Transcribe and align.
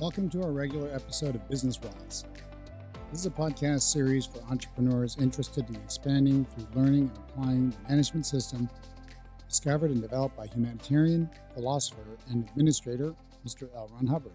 Welcome 0.00 0.28
to 0.30 0.42
our 0.42 0.50
regular 0.50 0.92
episode 0.92 1.36
of 1.36 1.48
Business 1.48 1.80
Wise. 1.80 2.24
This 3.12 3.20
is 3.20 3.26
a 3.26 3.30
podcast 3.30 3.82
series 3.82 4.26
for 4.26 4.42
entrepreneurs 4.50 5.16
interested 5.20 5.68
in 5.68 5.76
expanding 5.76 6.44
through 6.46 6.66
learning 6.74 7.12
and 7.14 7.18
applying 7.28 7.70
the 7.70 7.76
management 7.88 8.26
system 8.26 8.68
discovered 9.48 9.92
and 9.92 10.02
developed 10.02 10.36
by 10.36 10.48
humanitarian, 10.48 11.30
philosopher, 11.54 12.18
and 12.28 12.48
administrator 12.48 13.14
Mr. 13.46 13.68
L. 13.72 13.88
Ron 13.94 14.08
Hubbard. 14.08 14.32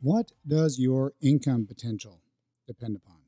What 0.00 0.32
does 0.44 0.76
your 0.80 1.12
income 1.22 1.66
potential 1.66 2.22
depend 2.66 2.96
upon? 2.96 3.18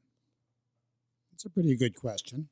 It's 1.33 1.45
a 1.45 1.51
pretty 1.51 1.77
good 1.77 1.95
question. 1.95 2.49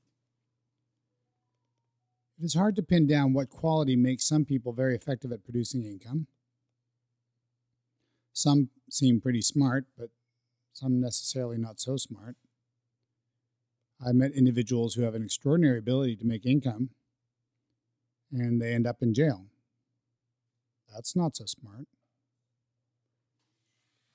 It 2.41 2.45
is 2.45 2.55
hard 2.55 2.77
to 2.77 2.85
pin 2.85 3.09
down 3.09 3.33
what 3.33 3.51
quality 3.51 3.97
makes 3.97 4.25
some 4.25 4.45
people 4.45 4.73
very 4.73 4.95
effective 4.95 5.33
at 5.33 5.43
producing 5.43 5.83
income 5.83 6.29
some 8.35 8.69
seem 8.91 9.21
pretty 9.21 9.41
smart, 9.41 9.87
but 9.97 10.09
some 10.73 11.01
necessarily 11.01 11.57
not 11.57 11.81
so 11.81 11.97
smart. 11.97 12.37
I've 14.05 14.17
met 14.17 14.33
individuals 14.33 14.95
who 14.95 15.03
have 15.03 15.15
an 15.15 15.23
extraordinary 15.23 15.79
ability 15.79 16.17
to 16.17 16.27
make 16.27 16.45
income 16.45 16.91
and 18.33 18.61
they 18.61 18.75
end 18.75 18.87
up 18.87 19.01
in 19.01 19.15
jail. 19.15 19.47
That's 20.93 21.15
not 21.15 21.37
so 21.37 21.47
smart. 21.47 21.87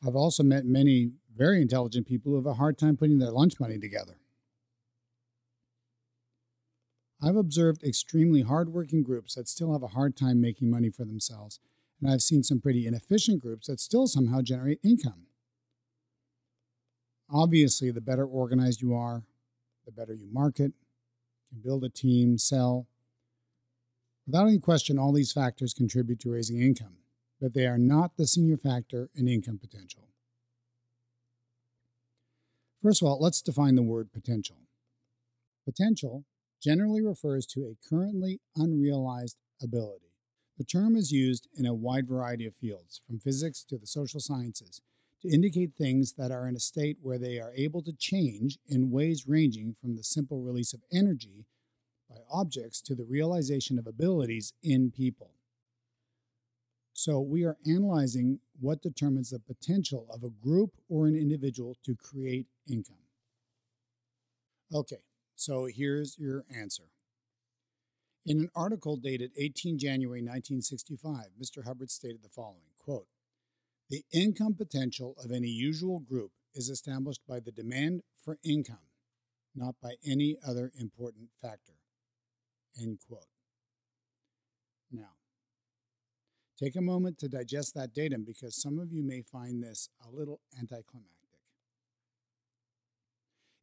I've 0.05 0.15
also 0.15 0.43
met 0.43 0.65
many 0.65 1.13
very 1.35 1.61
intelligent 1.61 2.05
people 2.05 2.31
who 2.31 2.35
have 2.35 2.45
a 2.45 2.55
hard 2.55 2.77
time 2.77 2.97
putting 2.97 3.19
their 3.19 3.31
lunch 3.31 3.59
money 3.59 3.79
together. 3.79 4.19
I've 7.21 7.35
observed 7.35 7.83
extremely 7.83 8.41
hardworking 8.41 9.03
groups 9.03 9.35
that 9.35 9.47
still 9.47 9.73
have 9.73 9.83
a 9.83 9.87
hard 9.87 10.15
time 10.15 10.39
making 10.41 10.69
money 10.69 10.89
for 10.89 11.05
themselves 11.05 11.59
and 12.01 12.11
I've 12.11 12.21
seen 12.21 12.43
some 12.43 12.59
pretty 12.59 12.87
inefficient 12.87 13.41
groups 13.41 13.67
that 13.67 13.79
still 13.79 14.07
somehow 14.07 14.41
generate 14.41 14.79
income. 14.83 15.27
Obviously, 17.31 17.91
the 17.91 18.01
better 18.01 18.25
organized 18.25 18.81
you 18.81 18.93
are, 18.93 19.23
the 19.85 19.91
better 19.91 20.13
you 20.13 20.27
market, 20.31 20.71
can 21.49 21.61
build 21.61 21.83
a 21.83 21.89
team, 21.89 22.37
sell. 22.37 22.87
Without 24.25 24.47
any 24.47 24.59
question, 24.59 24.97
all 24.97 25.11
these 25.11 25.31
factors 25.31 25.73
contribute 25.73 26.19
to 26.21 26.31
raising 26.31 26.61
income, 26.61 26.97
but 27.41 27.53
they 27.53 27.67
are 27.67 27.77
not 27.77 28.17
the 28.17 28.27
senior 28.27 28.57
factor 28.57 29.09
in 29.15 29.27
income 29.27 29.59
potential. 29.59 30.07
First 32.81 33.01
of 33.01 33.07
all, 33.07 33.19
let's 33.19 33.41
define 33.41 33.75
the 33.75 33.83
word 33.83 34.11
potential. 34.13 34.57
Potential 35.65 36.23
generally 36.61 37.01
refers 37.01 37.45
to 37.47 37.61
a 37.61 37.75
currently 37.87 38.39
unrealized 38.55 39.41
ability. 39.61 40.08
The 40.59 40.65
term 40.65 40.97
is 40.97 41.13
used 41.13 41.47
in 41.55 41.65
a 41.65 41.73
wide 41.73 42.05
variety 42.05 42.45
of 42.45 42.53
fields, 42.53 42.99
from 43.07 43.21
physics 43.21 43.63
to 43.63 43.77
the 43.77 43.87
social 43.87 44.19
sciences, 44.19 44.81
to 45.21 45.29
indicate 45.29 45.73
things 45.73 46.13
that 46.17 46.31
are 46.31 46.49
in 46.49 46.55
a 46.55 46.59
state 46.59 46.97
where 47.01 47.17
they 47.17 47.39
are 47.39 47.53
able 47.55 47.81
to 47.83 47.93
change 47.93 48.59
in 48.67 48.91
ways 48.91 49.23
ranging 49.25 49.73
from 49.79 49.95
the 49.95 50.03
simple 50.03 50.41
release 50.41 50.73
of 50.73 50.81
energy 50.91 51.45
by 52.09 52.17
objects 52.29 52.81
to 52.81 52.93
the 52.93 53.05
realization 53.05 53.79
of 53.79 53.87
abilities 53.87 54.51
in 54.61 54.91
people. 54.91 55.31
So, 56.91 57.21
we 57.21 57.45
are 57.45 57.55
analyzing 57.65 58.39
what 58.59 58.81
determines 58.81 59.29
the 59.29 59.39
potential 59.39 60.07
of 60.13 60.25
a 60.25 60.29
group 60.29 60.71
or 60.89 61.07
an 61.07 61.15
individual 61.15 61.77
to 61.85 61.95
create 61.95 62.47
income. 62.69 62.97
Okay, 64.73 65.03
so 65.35 65.69
here's 65.73 66.19
your 66.19 66.43
answer. 66.53 66.83
In 68.29 68.41
an 68.41 68.49
article 68.55 68.95
dated 68.95 69.31
18 69.37 69.79
January 69.79 70.21
1965, 70.21 71.31
Mr. 71.41 71.65
Hubbard 71.65 71.89
stated 71.89 72.21
the 72.21 72.29
following 72.29 72.69
quote, 72.77 73.07
The 73.89 74.03
income 74.13 74.53
potential 74.53 75.15
of 75.23 75.31
any 75.31 75.47
usual 75.47 75.99
group 75.99 76.29
is 76.53 76.69
established 76.69 77.21
by 77.27 77.39
the 77.39 77.51
demand 77.51 78.03
for 78.23 78.37
income, 78.43 78.85
not 79.55 79.77
by 79.81 79.95
any 80.05 80.37
other 80.47 80.71
important 80.79 81.29
factor. 81.41 81.73
End 82.79 82.99
quote. 83.07 83.25
Now, 84.91 85.15
take 86.59 86.75
a 86.75 86.81
moment 86.81 87.17
to 87.19 87.29
digest 87.29 87.73
that 87.73 87.95
datum 87.95 88.25
because 88.25 88.61
some 88.61 88.77
of 88.77 88.93
you 88.93 89.01
may 89.01 89.23
find 89.23 89.63
this 89.63 89.89
a 90.07 90.15
little 90.15 90.39
anticlimactic. 90.55 91.15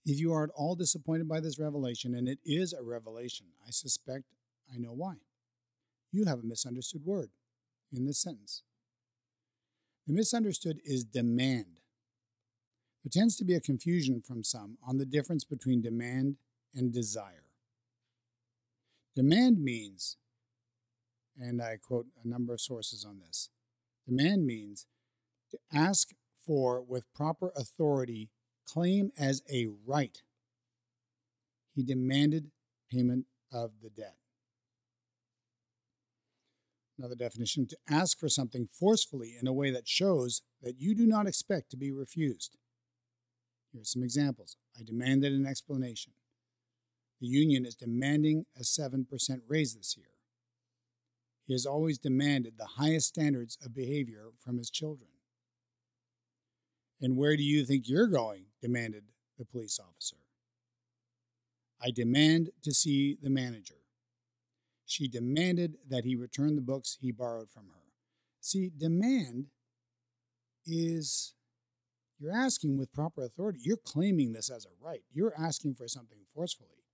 If 0.05 0.19
you 0.19 0.33
are 0.33 0.43
at 0.43 0.51
all 0.57 0.75
disappointed 0.75 1.29
by 1.29 1.39
this 1.39 1.59
revelation, 1.59 2.17
and 2.17 2.29
it 2.29 2.41
is 2.45 2.73
a 2.73 2.83
revelation, 2.83 3.47
I 3.65 3.71
suspect 3.71 4.25
I 4.75 4.79
know 4.79 4.93
why. 4.93 5.15
You 6.13 6.25
have 6.25 6.41
a 6.41 6.47
misunderstood 6.47 7.05
word 7.05 7.31
in 7.93 8.07
this 8.07 8.21
sentence. 8.21 8.63
The 10.07 10.13
misunderstood 10.13 10.81
is 10.85 11.05
demand. 11.05 11.81
There 13.05 13.11
tends 13.11 13.37
to 13.37 13.45
be 13.45 13.55
a 13.55 13.61
confusion 13.61 14.23
from 14.27 14.43
some 14.43 14.79
on 14.87 14.99
the 14.99 15.07
difference 15.07 15.45
between 15.45 15.83
demand 15.83 16.37
and 16.75 16.93
desire. 16.93 17.47
Demand 19.15 19.63
means, 19.63 20.17
and 21.39 21.63
I 21.63 21.77
quote 21.77 22.07
a 22.25 22.29
number 22.29 22.53
of 22.53 22.61
sources 22.61 23.05
on 23.05 23.21
this 23.21 23.51
demand 24.07 24.47
means 24.47 24.87
to 25.51 25.59
ask 25.73 26.11
for 26.47 26.81
with 26.81 27.13
proper 27.15 27.53
authority, 27.57 28.31
claim 28.67 29.11
as 29.19 29.43
a 29.53 29.67
right. 29.85 30.23
He 31.75 31.83
demanded 31.83 32.51
payment 32.91 33.27
of 33.53 33.73
the 33.83 33.91
debt. 33.91 34.17
Another 36.99 37.15
definition 37.15 37.67
to 37.67 37.77
ask 37.89 38.19
for 38.19 38.29
something 38.29 38.67
forcefully 38.67 39.37
in 39.39 39.47
a 39.47 39.53
way 39.53 39.71
that 39.71 39.87
shows 39.87 40.43
that 40.63 40.81
you 40.81 40.95
do 40.95 41.07
not 41.07 41.27
expect 41.27 41.71
to 41.71 41.77
be 41.77 41.93
refused. 41.93 42.57
Here 43.73 43.83
are 43.83 43.85
some 43.85 44.03
examples. 44.03 44.57
I 44.79 44.83
demanded 44.83 45.33
an 45.33 45.47
explanation. 45.47 46.13
The 47.21 47.27
union 47.27 47.67
is 47.67 47.75
demanding 47.75 48.47
a 48.59 48.63
7% 48.63 49.07
raise 49.49 49.75
this 49.75 49.97
year. 49.97 50.07
He 51.47 51.53
has 51.53 51.67
always 51.67 51.99
demanded 51.99 52.55
the 52.57 52.79
highest 52.79 53.09
standards 53.09 53.59
of 53.65 53.75
behavior 53.75 54.31
from 54.43 54.59
his 54.59 54.71
children. 54.71 55.11
And 57.01 57.17
where 57.17 57.37
do 57.37 57.43
you 57.43 57.65
think 57.65 57.89
you're 57.89 58.09
going? 58.09 58.47
demanded 58.63 59.05
the 59.39 59.45
police 59.45 59.79
officer. 59.79 60.17
I 61.81 61.91
demand 61.91 62.51
to 62.65 62.73
see 62.73 63.17
the 63.23 63.31
manager. 63.31 63.86
She 64.87 65.09
demanded 65.09 65.77
that 65.89 66.05
he 66.05 66.15
return 66.15 66.55
the 66.55 66.63
books 66.63 66.97
he 67.01 67.11
borrowed 67.11 67.51
from 67.51 67.65
her. 67.75 67.83
See, 68.41 68.71
demand 68.79 69.47
is 70.65 71.35
you're 72.19 72.33
asking 72.33 72.79
with 72.79 72.93
proper 72.93 73.25
authority. 73.25 73.59
You're 73.63 73.77
claiming 73.77 74.33
this 74.33 74.49
as 74.49 74.65
a 74.65 74.69
right. 74.81 75.03
You're 75.13 75.35
asking 75.37 75.75
for 75.75 75.89
something 75.89 76.21
forcefully, 76.33 76.85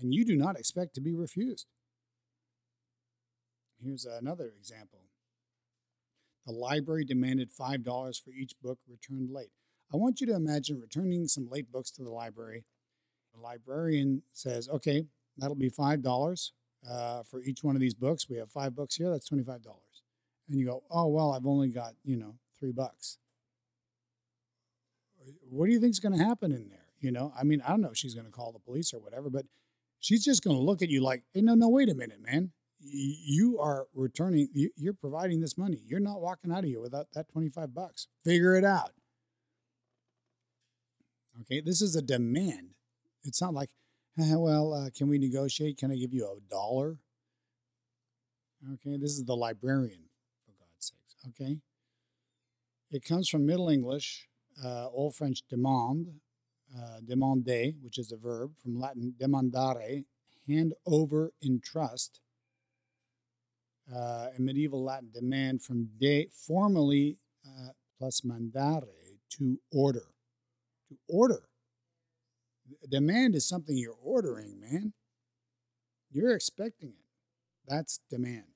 and 0.00 0.14
you 0.14 0.24
do 0.24 0.36
not 0.36 0.56
expect 0.56 0.94
to 0.94 1.00
be 1.00 1.14
refused. 1.14 1.66
Here's 3.82 4.06
another 4.06 4.52
example. 4.56 5.00
The 6.46 6.52
library 6.52 7.04
demanded 7.04 7.50
$5 7.52 8.22
for 8.22 8.30
each 8.30 8.54
book 8.62 8.78
returned 8.88 9.30
late. 9.30 9.50
I 9.92 9.96
want 9.96 10.20
you 10.20 10.26
to 10.28 10.34
imagine 10.34 10.80
returning 10.80 11.26
some 11.28 11.48
late 11.50 11.70
books 11.70 11.90
to 11.92 12.02
the 12.02 12.10
library. 12.10 12.64
The 13.34 13.40
librarian 13.40 14.22
says, 14.32 14.68
okay, 14.68 15.06
that'll 15.36 15.56
be 15.56 15.70
$5 15.70 16.50
uh, 16.88 17.22
for 17.22 17.42
each 17.42 17.62
one 17.62 17.74
of 17.74 17.80
these 17.80 17.94
books. 17.94 18.28
We 18.28 18.36
have 18.36 18.50
five 18.50 18.74
books 18.74 18.96
here. 18.96 19.10
That's 19.10 19.28
twenty 19.28 19.44
five 19.44 19.62
dollars. 19.62 20.02
And 20.48 20.58
you 20.58 20.66
go, 20.66 20.82
oh 20.90 21.06
well, 21.06 21.32
I've 21.32 21.46
only 21.46 21.68
got 21.68 21.92
you 22.04 22.16
know 22.16 22.34
three 22.58 22.72
bucks. 22.72 23.18
What 25.50 25.66
do 25.66 25.72
you 25.72 25.80
think's 25.80 25.98
going 25.98 26.16
to 26.16 26.24
happen 26.24 26.52
in 26.52 26.68
there? 26.68 26.86
You 27.00 27.12
know, 27.12 27.32
I 27.38 27.44
mean, 27.44 27.62
I 27.62 27.68
don't 27.70 27.80
know 27.80 27.90
if 27.90 27.96
she's 27.96 28.14
going 28.14 28.26
to 28.26 28.32
call 28.32 28.52
the 28.52 28.58
police 28.58 28.92
or 28.92 28.98
whatever, 28.98 29.30
but 29.30 29.46
she's 30.00 30.24
just 30.24 30.42
going 30.42 30.56
to 30.56 30.62
look 30.62 30.82
at 30.82 30.88
you 30.88 31.02
like, 31.02 31.22
hey, 31.32 31.42
no, 31.42 31.54
no, 31.54 31.68
wait 31.68 31.88
a 31.88 31.94
minute, 31.94 32.20
man. 32.20 32.52
You 32.80 33.58
are 33.60 33.86
returning. 33.94 34.48
You're 34.54 34.94
providing 34.94 35.40
this 35.40 35.58
money. 35.58 35.82
You're 35.84 36.00
not 36.00 36.20
walking 36.20 36.52
out 36.52 36.60
of 36.60 36.64
here 36.64 36.80
without 36.80 37.08
that 37.14 37.28
twenty 37.28 37.48
five 37.48 37.74
bucks. 37.74 38.06
Figure 38.24 38.54
it 38.54 38.64
out. 38.64 38.92
Okay, 41.40 41.60
this 41.60 41.82
is 41.82 41.96
a 41.96 42.02
demand. 42.02 42.70
It's 43.24 43.40
not 43.40 43.52
like 43.52 43.70
well, 44.36 44.74
uh, 44.74 44.90
can 44.90 45.08
we 45.08 45.16
negotiate? 45.18 45.78
Can 45.78 45.92
I 45.92 45.96
give 45.96 46.12
you 46.12 46.26
a 46.26 46.50
dollar? 46.50 46.98
Okay, 48.72 48.96
this 48.96 49.12
is 49.12 49.24
the 49.24 49.36
librarian, 49.36 50.02
for 50.44 50.52
God's 50.58 50.92
sakes. 50.92 51.14
Okay. 51.28 51.58
It 52.90 53.04
comes 53.04 53.28
from 53.28 53.46
Middle 53.46 53.68
English, 53.68 54.26
uh, 54.64 54.88
Old 54.88 55.14
French 55.14 55.42
demande, 55.52 56.14
uh, 56.76 57.00
demander, 57.06 57.70
which 57.80 57.96
is 57.96 58.10
a 58.10 58.16
verb, 58.16 58.56
from 58.60 58.80
Latin 58.80 59.14
demandare, 59.20 60.04
hand 60.48 60.74
over 60.84 61.30
in 61.40 61.60
trust. 61.60 62.20
Uh, 63.94 64.28
medieval 64.36 64.82
Latin, 64.82 65.10
demand 65.14 65.62
from 65.62 65.90
de, 66.00 66.28
formally 66.32 67.18
uh, 67.46 67.68
plus 67.96 68.22
mandare, 68.22 69.16
to 69.30 69.60
order. 69.70 70.08
To 70.88 70.96
order 71.08 71.47
demand 72.88 73.34
is 73.34 73.48
something 73.48 73.76
you're 73.76 73.96
ordering, 74.02 74.60
man. 74.60 74.92
You're 76.10 76.34
expecting 76.34 76.90
it. 76.90 77.04
That's 77.66 78.00
demand. 78.10 78.46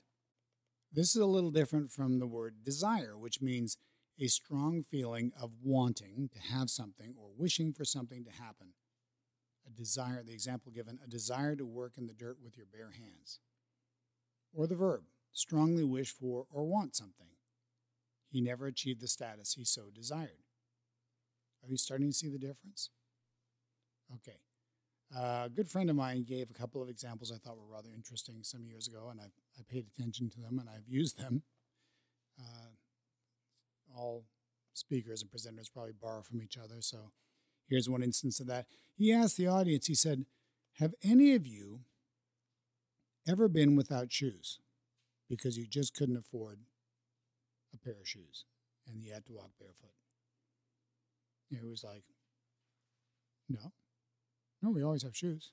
This 0.93 1.15
is 1.15 1.23
a 1.23 1.27
little 1.27 1.51
different 1.51 1.91
from 1.91 2.19
the 2.19 2.27
word 2.27 2.65
desire, 2.65 3.17
which 3.17 3.41
means 3.41 3.79
a 4.21 4.27
strong 4.27 4.83
feeling 4.83 5.33
of 5.41 5.51
wanting 5.63 6.29
to 6.33 6.53
have 6.53 6.71
something 6.71 7.15
or 7.19 7.31
wishing 7.37 7.73
for 7.73 7.85
something 7.85 8.25
to 8.25 8.31
happen. 8.31 8.75
A 9.67 9.71
desire, 9.71 10.23
the 10.23 10.33
example 10.33 10.73
given, 10.73 10.99
a 11.03 11.09
desire 11.09 11.57
to 11.57 11.65
work 11.65 11.93
in 11.97 12.07
the 12.07 12.15
dirt 12.15 12.39
with 12.43 12.57
your 12.57 12.67
bare 12.67 12.93
hands. 12.93 13.41
Or 14.53 14.67
the 14.67 14.75
verb, 14.75 15.05
strongly 15.33 15.85
wish 15.85 16.11
for 16.13 16.47
or 16.53 16.65
want 16.65 16.95
something. 16.95 17.29
He 18.31 18.41
never 18.41 18.67
achieved 18.67 19.01
the 19.01 19.09
status 19.09 19.55
he 19.55 19.65
so 19.65 19.85
desired. 19.95 20.45
Are 21.63 21.71
you 21.71 21.77
starting 21.77 22.09
to 22.09 22.15
see 22.15 22.29
the 22.29 22.39
difference? 22.39 22.91
Okay. 24.15 24.39
Uh, 25.15 25.45
a 25.47 25.51
good 25.55 25.69
friend 25.69 25.91
of 25.91 25.97
mine 25.97 26.25
gave 26.25 26.51
a 26.51 26.55
couple 26.55 26.83
of 26.83 26.89
examples 26.89 27.31
I 27.31 27.37
thought 27.37 27.59
were 27.59 27.75
rather 27.75 27.91
interesting 27.95 28.39
some 28.43 28.65
years 28.65 28.89
ago, 28.89 29.09
and 29.11 29.21
I've, 29.21 29.33
I 29.59 29.63
paid 29.69 29.87
attention 29.87 30.31
to 30.31 30.41
them 30.41 30.59
and 30.59 30.69
I've 30.69 30.89
used 30.89 31.19
them. 31.19 31.43
Uh, 32.41 32.71
all 33.95 34.25
speakers 34.73 35.23
and 35.23 35.31
presenters 35.31 35.71
probably 35.71 35.93
borrow 35.93 36.23
from 36.23 36.41
each 36.41 36.57
other, 36.57 36.77
so 36.81 37.13
here's 37.69 37.91
one 37.91 38.03
instance 38.03 38.41
of 38.41 38.47
that. 38.47 38.67
He 38.97 39.13
asked 39.13 39.37
the 39.37 39.49
audience, 39.49 39.87
he 39.87 39.95
said, 39.95 40.25
Have 40.79 40.95
any 41.03 41.35
of 41.35 41.47
you 41.47 41.81
ever 43.29 43.49
been 43.49 43.77
without 43.77 44.11
shoes 44.11 44.61
because 45.29 45.59
you 45.59 45.67
just 45.67 45.95
couldn't 45.95 46.17
afford 46.17 46.61
a 47.75 47.79
pair 47.79 48.01
of 48.01 48.09
shoes 48.09 48.47
and 48.87 49.03
you 49.03 49.13
had 49.13 49.27
to 49.27 49.33
walk 49.35 49.51
barefoot? 49.61 49.93
It 51.51 51.69
was 51.69 51.85
like, 51.85 52.05
No. 53.47 53.73
No, 54.63 54.71
we 54.71 54.83
always 54.83 55.03
have 55.03 55.17
shoes. 55.17 55.53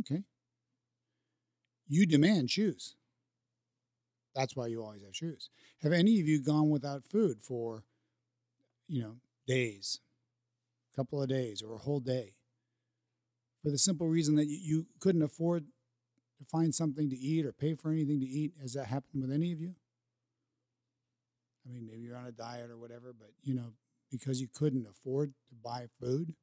Okay. 0.00 0.24
You 1.86 2.06
demand 2.06 2.50
shoes. 2.50 2.96
That's 4.34 4.56
why 4.56 4.66
you 4.66 4.82
always 4.82 5.04
have 5.04 5.14
shoes. 5.14 5.48
Have 5.82 5.92
any 5.92 6.20
of 6.20 6.26
you 6.26 6.42
gone 6.42 6.70
without 6.70 7.06
food 7.06 7.42
for, 7.42 7.84
you 8.88 9.00
know, 9.00 9.16
days, 9.46 10.00
a 10.92 10.96
couple 10.96 11.22
of 11.22 11.28
days, 11.28 11.62
or 11.62 11.74
a 11.74 11.78
whole 11.78 12.00
day? 12.00 12.32
For 13.62 13.70
the 13.70 13.78
simple 13.78 14.08
reason 14.08 14.34
that 14.36 14.48
you 14.48 14.86
couldn't 14.98 15.22
afford 15.22 15.66
to 16.38 16.44
find 16.44 16.74
something 16.74 17.08
to 17.10 17.16
eat 17.16 17.46
or 17.46 17.52
pay 17.52 17.74
for 17.74 17.90
anything 17.90 18.20
to 18.20 18.26
eat. 18.26 18.52
Has 18.60 18.74
that 18.74 18.86
happened 18.86 19.22
with 19.22 19.32
any 19.32 19.52
of 19.52 19.60
you? 19.60 19.74
I 21.66 21.70
mean, 21.70 21.86
maybe 21.86 22.02
you're 22.02 22.16
on 22.16 22.26
a 22.26 22.32
diet 22.32 22.70
or 22.70 22.76
whatever, 22.76 23.14
but, 23.16 23.30
you 23.42 23.54
know, 23.54 23.72
because 24.10 24.40
you 24.40 24.48
couldn't 24.52 24.86
afford 24.86 25.32
to 25.48 25.54
buy 25.62 25.86
food, 26.00 26.34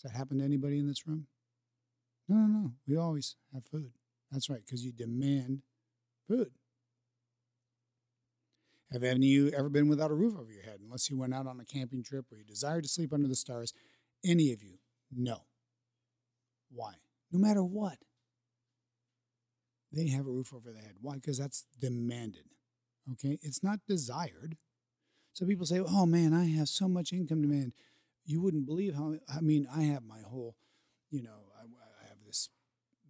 does 0.00 0.12
that 0.12 0.16
happen 0.16 0.38
to 0.38 0.44
anybody 0.44 0.78
in 0.78 0.86
this 0.88 1.06
room? 1.06 1.26
No, 2.28 2.36
no, 2.36 2.46
no. 2.46 2.72
We 2.86 2.96
always 2.96 3.36
have 3.52 3.66
food. 3.66 3.92
That's 4.30 4.48
right, 4.48 4.60
because 4.64 4.84
you 4.84 4.92
demand 4.92 5.62
food. 6.28 6.52
Have 8.92 9.02
any 9.02 9.16
of 9.16 9.22
you 9.22 9.48
ever 9.50 9.68
been 9.68 9.88
without 9.88 10.10
a 10.10 10.14
roof 10.14 10.34
over 10.38 10.50
your 10.50 10.62
head, 10.62 10.78
unless 10.82 11.10
you 11.10 11.18
went 11.18 11.34
out 11.34 11.46
on 11.46 11.60
a 11.60 11.64
camping 11.64 12.02
trip 12.02 12.26
or 12.30 12.38
you 12.38 12.44
desired 12.44 12.84
to 12.84 12.88
sleep 12.88 13.12
under 13.12 13.28
the 13.28 13.36
stars? 13.36 13.72
Any 14.24 14.52
of 14.52 14.62
you? 14.62 14.78
No. 15.14 15.42
Why? 16.70 16.94
No 17.30 17.38
matter 17.38 17.62
what. 17.62 17.98
They 19.92 20.08
have 20.08 20.26
a 20.26 20.30
roof 20.30 20.52
over 20.54 20.72
their 20.72 20.82
head. 20.82 20.96
Why? 21.00 21.16
Because 21.16 21.38
that's 21.38 21.66
demanded. 21.78 22.44
Okay? 23.12 23.38
It's 23.42 23.62
not 23.62 23.80
desired. 23.88 24.56
So 25.32 25.46
people 25.46 25.66
say, 25.66 25.80
oh 25.80 26.06
man, 26.06 26.32
I 26.32 26.46
have 26.46 26.68
so 26.68 26.88
much 26.88 27.12
income 27.12 27.42
demand 27.42 27.72
you 28.24 28.40
wouldn't 28.40 28.66
believe 28.66 28.94
how 28.94 29.14
I 29.34 29.40
mean 29.40 29.66
I 29.72 29.82
have 29.82 30.04
my 30.04 30.20
whole, 30.20 30.56
you 31.10 31.22
know, 31.22 31.48
I, 31.58 31.64
I 31.64 32.08
have 32.08 32.18
this 32.26 32.48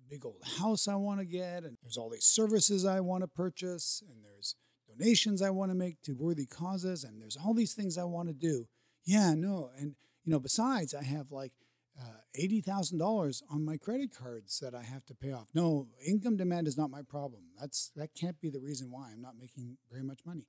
big 0.08 0.24
old 0.24 0.42
house 0.58 0.88
I 0.88 0.96
want 0.96 1.20
to 1.20 1.26
get, 1.26 1.62
and 1.62 1.76
there's 1.82 1.96
all 1.96 2.10
these 2.10 2.24
services 2.24 2.84
I 2.84 3.00
want 3.00 3.22
to 3.22 3.28
purchase, 3.28 4.02
and 4.10 4.24
there's 4.24 4.56
donations 4.88 5.40
I 5.40 5.50
want 5.50 5.70
to 5.70 5.76
make 5.76 6.02
to 6.02 6.12
worthy 6.12 6.46
causes, 6.46 7.04
and 7.04 7.20
there's 7.20 7.36
all 7.36 7.54
these 7.54 7.74
things 7.74 7.96
I 7.96 8.04
want 8.04 8.28
to 8.28 8.34
do. 8.34 8.66
Yeah, 9.04 9.34
no, 9.34 9.70
and 9.76 9.94
you 10.24 10.32
know, 10.32 10.40
besides 10.40 10.94
I 10.94 11.04
have 11.04 11.30
like 11.30 11.52
uh, 12.00 12.20
eighty 12.34 12.60
thousand 12.60 12.98
dollars 12.98 13.42
on 13.50 13.64
my 13.64 13.76
credit 13.76 14.10
cards 14.16 14.58
that 14.60 14.74
I 14.74 14.82
have 14.82 15.04
to 15.06 15.14
pay 15.14 15.32
off. 15.32 15.48
No, 15.54 15.88
income 16.06 16.36
demand 16.36 16.66
is 16.66 16.76
not 16.76 16.90
my 16.90 17.02
problem. 17.02 17.42
That's 17.58 17.90
that 17.96 18.10
can't 18.18 18.40
be 18.40 18.50
the 18.50 18.60
reason 18.60 18.90
why 18.90 19.10
I'm 19.12 19.20
not 19.20 19.34
making 19.38 19.76
very 19.90 20.02
much 20.02 20.20
money. 20.24 20.46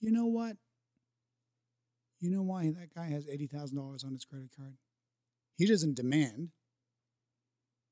You 0.00 0.12
know 0.12 0.26
what? 0.26 0.56
You 2.22 2.30
know 2.30 2.42
why 2.42 2.70
that 2.70 2.94
guy 2.94 3.06
has 3.06 3.26
$80,000 3.26 4.04
on 4.04 4.12
his 4.12 4.24
credit 4.24 4.50
card? 4.56 4.76
He 5.56 5.66
doesn't 5.66 5.96
demand 5.96 6.50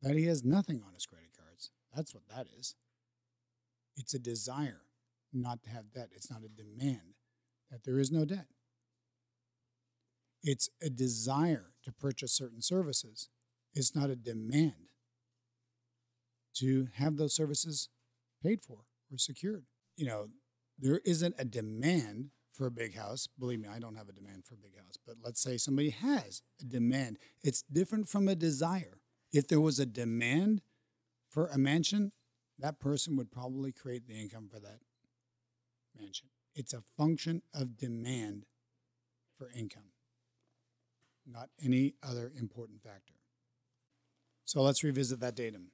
that 0.03 0.15
he 0.15 0.27
has 0.27 0.45
nothing 0.45 0.81
on 0.87 0.95
his 0.95 1.05
credit 1.05 1.31
cards. 1.37 1.73
That's 1.93 2.15
what 2.15 2.29
that 2.29 2.47
is. 2.57 2.77
It's 3.97 4.15
a 4.15 4.21
desire 4.21 4.83
not 5.33 5.65
to 5.65 5.71
have 5.71 5.93
debt, 5.93 6.11
it's 6.13 6.31
not 6.31 6.43
a 6.45 6.49
demand 6.49 7.15
that 7.73 7.83
there 7.85 7.99
is 7.99 8.13
no 8.13 8.25
debt. 8.25 8.47
It's 10.45 10.69
a 10.81 10.91
desire 10.91 11.73
to 11.85 11.93
purchase 11.93 12.33
certain 12.33 12.63
services. 12.63 13.29
It's 13.75 13.97
not 13.97 14.11
a 14.11 14.17
demand 14.17 14.91
to 16.59 16.87
have 16.95 17.17
those 17.17 17.35
services 17.35 17.89
paid 18.45 18.63
for 18.63 18.85
or 19.13 19.19
secured. 19.19 19.65
You 19.97 20.07
know, 20.07 20.27
there 20.79 21.01
isn't 21.05 21.35
a 21.37 21.45
demand 21.45 22.31
for 22.61 22.67
a 22.67 22.71
big 22.71 22.95
house. 22.95 23.27
Believe 23.39 23.61
me, 23.61 23.69
I 23.75 23.79
don't 23.79 23.95
have 23.95 24.11
a 24.11 24.13
demand 24.13 24.45
for 24.45 24.53
a 24.53 24.59
big 24.59 24.77
house, 24.77 24.99
but 25.07 25.17
let's 25.25 25.41
say 25.41 25.57
somebody 25.57 25.89
has 25.89 26.43
a 26.61 26.65
demand. 26.65 27.17
It's 27.43 27.63
different 27.63 28.07
from 28.07 28.29
a 28.29 28.35
desire. 28.35 29.01
If 29.33 29.49
there 29.49 29.63
was 29.63 29.79
a 29.79 29.87
demand 29.87 30.61
for 31.31 31.47
a 31.47 31.57
mansion, 31.57 32.13
that 32.59 32.79
person 32.79 33.17
would 33.17 33.33
probably 33.33 33.73
create 33.73 34.07
the 34.07 34.21
income 34.21 34.47
for 34.53 34.61
that 34.61 34.81
mansion. 35.99 36.29
It's 36.55 36.75
a 36.75 36.83
function 36.99 37.41
of 37.55 37.79
demand 37.79 38.45
for 39.39 39.51
income, 39.57 39.93
not 41.27 41.49
any 41.65 41.95
other 42.03 42.31
important 42.39 42.83
factor. 42.83 43.15
So 44.45 44.61
let's 44.61 44.85
revisit 44.85 45.21
that 45.21 45.35
datum. 45.35 45.69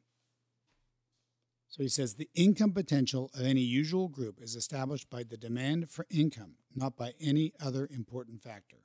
So 1.68 1.82
he 1.82 1.88
says 1.88 2.14
the 2.14 2.30
income 2.36 2.72
potential 2.72 3.28
of 3.34 3.44
any 3.44 3.60
usual 3.60 4.06
group 4.06 4.40
is 4.40 4.54
established 4.54 5.10
by 5.10 5.24
the 5.24 5.36
demand 5.36 5.90
for 5.90 6.06
income, 6.10 6.54
not 6.76 6.96
by 6.96 7.14
any 7.20 7.52
other 7.60 7.88
important 7.90 8.42
factor. 8.42 8.76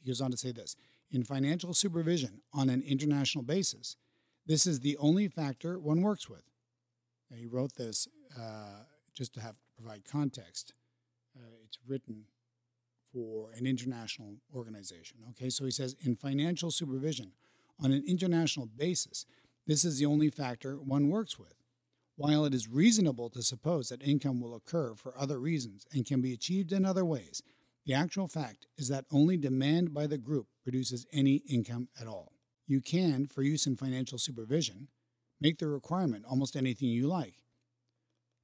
He 0.00 0.08
goes 0.08 0.20
on 0.20 0.30
to 0.30 0.36
say 0.36 0.52
this 0.52 0.76
in 1.10 1.24
financial 1.24 1.74
supervision 1.74 2.42
on 2.52 2.68
an 2.68 2.82
international 2.86 3.42
basis, 3.42 3.96
this 4.46 4.66
is 4.66 4.80
the 4.80 4.96
only 4.98 5.28
factor 5.28 5.78
one 5.78 6.02
works 6.02 6.28
with. 6.28 6.42
Now, 7.30 7.36
he 7.36 7.46
wrote 7.46 7.74
this 7.76 8.08
uh, 8.38 8.84
just 9.14 9.34
to 9.34 9.40
have 9.40 9.52
to 9.52 9.82
provide 9.82 10.02
context. 10.10 10.72
Uh, 11.36 11.56
it's 11.64 11.78
written 11.86 12.24
for 13.12 13.50
an 13.56 13.66
international 13.66 14.36
organization. 14.54 15.18
Okay, 15.30 15.50
so 15.50 15.64
he 15.64 15.70
says 15.70 15.96
in 16.04 16.16
financial 16.16 16.70
supervision 16.70 17.32
on 17.82 17.92
an 17.92 18.04
international 18.06 18.66
basis, 18.66 19.26
this 19.66 19.84
is 19.84 19.98
the 19.98 20.06
only 20.06 20.30
factor 20.30 20.76
one 20.76 21.08
works 21.08 21.38
with. 21.38 21.54
While 22.18 22.44
it 22.46 22.52
is 22.52 22.66
reasonable 22.66 23.30
to 23.30 23.44
suppose 23.44 23.90
that 23.90 24.02
income 24.02 24.40
will 24.40 24.56
occur 24.56 24.96
for 24.96 25.16
other 25.16 25.38
reasons 25.38 25.86
and 25.92 26.04
can 26.04 26.20
be 26.20 26.32
achieved 26.32 26.72
in 26.72 26.84
other 26.84 27.04
ways, 27.04 27.44
the 27.86 27.94
actual 27.94 28.26
fact 28.26 28.66
is 28.76 28.88
that 28.88 29.04
only 29.12 29.36
demand 29.36 29.94
by 29.94 30.08
the 30.08 30.18
group 30.18 30.48
produces 30.64 31.06
any 31.12 31.42
income 31.48 31.86
at 32.00 32.08
all. 32.08 32.32
You 32.66 32.80
can, 32.80 33.28
for 33.28 33.44
use 33.44 33.68
in 33.68 33.76
financial 33.76 34.18
supervision, 34.18 34.88
make 35.40 35.58
the 35.58 35.68
requirement 35.68 36.24
almost 36.28 36.56
anything 36.56 36.88
you 36.88 37.06
like. 37.06 37.36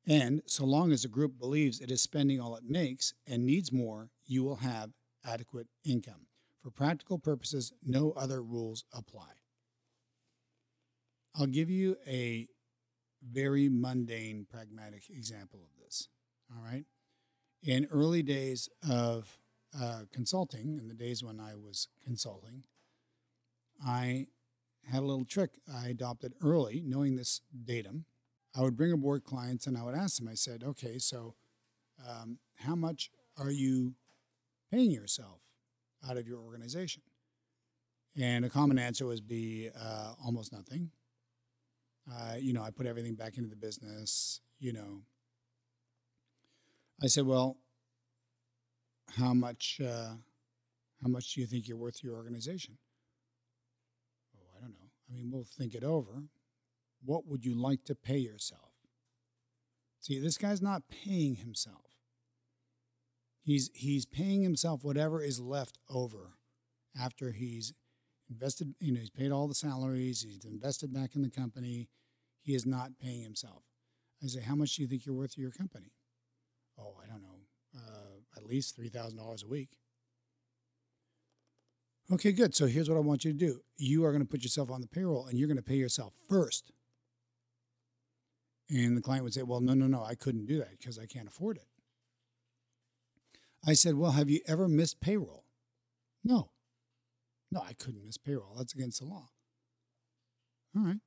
And 0.07 0.43
so 0.47 0.65
long 0.65 0.93
as 0.93 1.05
a 1.05 1.09
group 1.09 1.37
believes 1.37 1.81
it 1.81 1.91
is 1.91 2.01
spending 2.01 2.41
all 2.41 2.55
it 2.55 2.63
makes 2.65 3.13
and 3.27 3.45
needs 3.45 3.73
more, 3.73 4.11
you 4.25 4.45
will 4.45 4.57
have 4.57 4.93
adequate 5.27 5.67
income. 5.85 6.29
For 6.63 6.71
practical 6.71 7.19
purposes, 7.19 7.73
no 7.85 8.13
other 8.13 8.41
rules 8.41 8.85
apply. 8.93 9.33
I'll 11.35 11.47
give 11.47 11.71
you 11.71 11.97
a 12.07 12.47
very 13.31 13.69
mundane, 13.69 14.47
pragmatic 14.51 15.05
example 15.11 15.61
of 15.63 15.83
this. 15.83 16.09
All 16.55 16.63
right. 16.63 16.85
In 17.63 17.87
early 17.91 18.23
days 18.23 18.69
of 18.89 19.39
uh, 19.79 20.03
consulting, 20.13 20.79
in 20.79 20.89
the 20.89 20.95
days 20.95 21.23
when 21.23 21.41
I 21.41 21.55
was 21.55 21.89
consulting, 22.05 22.65
I 23.85 24.27
had 24.91 25.03
a 25.03 25.07
little 25.07 25.25
trick 25.25 25.51
I 25.73 25.89
adopted 25.89 26.35
early, 26.43 26.83
knowing 26.85 27.17
this 27.17 27.41
datum. 27.65 28.05
I 28.55 28.63
would 28.63 28.77
bring 28.77 28.93
aboard 28.93 29.25
clients 29.25 29.67
and 29.67 29.77
I 29.77 29.83
would 29.83 29.95
ask 29.95 30.19
them, 30.19 30.29
I 30.29 30.35
said, 30.35 30.63
okay, 30.63 30.99
so 30.99 31.35
um, 32.09 32.39
how 32.59 32.75
much 32.75 33.11
are 33.37 33.51
you 33.51 33.95
paying 34.71 34.91
yourself 34.91 35.41
out 36.09 36.17
of 36.17 36.29
your 36.29 36.41
organization? 36.41 37.03
And 38.21 38.45
a 38.45 38.51
common 38.51 38.79
answer 38.79 39.07
would 39.07 39.27
be 39.27 39.71
uh, 39.77 40.13
almost 40.25 40.53
nothing. 40.53 40.91
Uh, 42.11 42.35
you 42.39 42.53
know, 42.53 42.63
I 42.63 42.71
put 42.71 42.87
everything 42.87 43.15
back 43.15 43.39
into 43.39 43.49
the 43.49 43.57
business, 43.57 44.41
you 44.59 44.73
know. 44.73 45.03
I 47.03 47.07
said, 47.07 47.27
well, 47.27 47.57
how 49.17 49.33
much, 49.33 49.81
uh, 49.85 50.15
how 51.03 51.09
much 51.09 51.35
do 51.35 51.41
you 51.41 51.47
think 51.47 51.67
you're 51.67 51.77
worth 51.77 52.03
your 52.03 52.15
organization? 52.15 52.77
Oh, 54.37 54.59
I 54.59 54.61
don't 54.61 54.73
know. 54.73 54.91
I 55.09 55.15
mean, 55.15 55.31
we'll 55.33 55.45
think 55.45 55.75
it 55.75 55.85
over. 55.85 56.25
What 57.05 57.27
would 57.27 57.45
you 57.45 57.55
like 57.55 57.85
to 57.85 57.95
pay 57.95 58.19
yourself? 58.19 58.73
See, 60.01 60.19
this 60.19 60.37
guy's 60.39 60.63
not 60.63 60.83
paying 60.89 61.37
himself. 61.37 61.95
He's 63.43 63.71
he's 63.75 64.07
paying 64.07 64.43
himself 64.43 64.85
whatever 64.85 65.23
is 65.23 65.39
left 65.41 65.79
over 65.89 66.39
after 66.99 67.33
he's 67.33 67.75
invested, 68.31 68.75
you 68.81 68.93
know, 68.93 69.01
he's 69.01 69.11
paid 69.11 69.33
all 69.33 69.49
the 69.49 69.55
salaries, 69.55 70.23
he's 70.23 70.45
invested 70.45 70.93
back 70.93 71.15
in 71.15 71.23
the 71.23 71.31
company. 71.31 71.89
He 72.43 72.55
is 72.55 72.67
not 72.67 72.91
paying 73.01 73.23
himself. 73.23 73.63
I 74.23 74.27
say, 74.27 74.43
how 74.43 74.55
much 74.55 74.77
do 74.77 74.83
you 74.83 74.89
think 74.89 75.07
you're 75.07 75.15
worth 75.15 75.35
to 75.35 75.41
your 75.41 75.51
company? 75.51 75.93
Oh, 76.79 76.95
I 77.03 77.07
don't 77.07 77.23
know, 77.23 77.39
uh, 77.77 78.37
at 78.37 78.45
least 78.45 78.79
$3,000 78.79 79.45
a 79.45 79.47
week. 79.47 79.71
Okay, 82.13 82.33
good. 82.33 82.55
So 82.55 82.67
here's 82.67 82.89
what 82.89 82.97
I 82.97 83.01
want 83.01 83.25
you 83.25 83.33
to 83.33 83.39
do 83.39 83.61
you 83.77 84.05
are 84.05 84.13
going 84.13 84.23
to 84.23 84.29
put 84.29 84.43
yourself 84.43 84.71
on 84.71 84.81
the 84.81 84.87
payroll 84.87 85.27
and 85.27 85.39
you're 85.39 85.49
going 85.49 85.57
to 85.57 85.63
pay 85.63 85.77
yourself 85.77 86.15
first. 86.29 86.71
And 88.69 88.97
the 88.97 89.01
client 89.01 89.25
would 89.25 89.35
say, 89.35 89.43
Well, 89.43 89.61
no, 89.61 89.75
no, 89.75 89.87
no, 89.87 90.03
I 90.03 90.15
couldn't 90.15 90.47
do 90.47 90.59
that 90.59 90.79
because 90.79 90.99
I 90.99 91.07
can't 91.07 91.29
afford 91.29 91.57
it. 91.57 91.67
I 93.67 93.73
said, 93.73 93.95
Well, 93.95 94.13
have 94.13 94.29
you 94.29 94.41
ever 94.47 94.69
missed 94.69 95.01
payroll? 95.01 95.45
No. 96.23 96.51
No, 97.55 97.61
I 97.61 97.73
couldn't 97.73 98.05
miss 98.05 98.19
payroll. 98.19 98.57
That's 98.59 98.75
against 98.75 98.99
the 98.99 99.07
law. 99.07 99.29
All 100.77 100.83
right. 100.83 100.99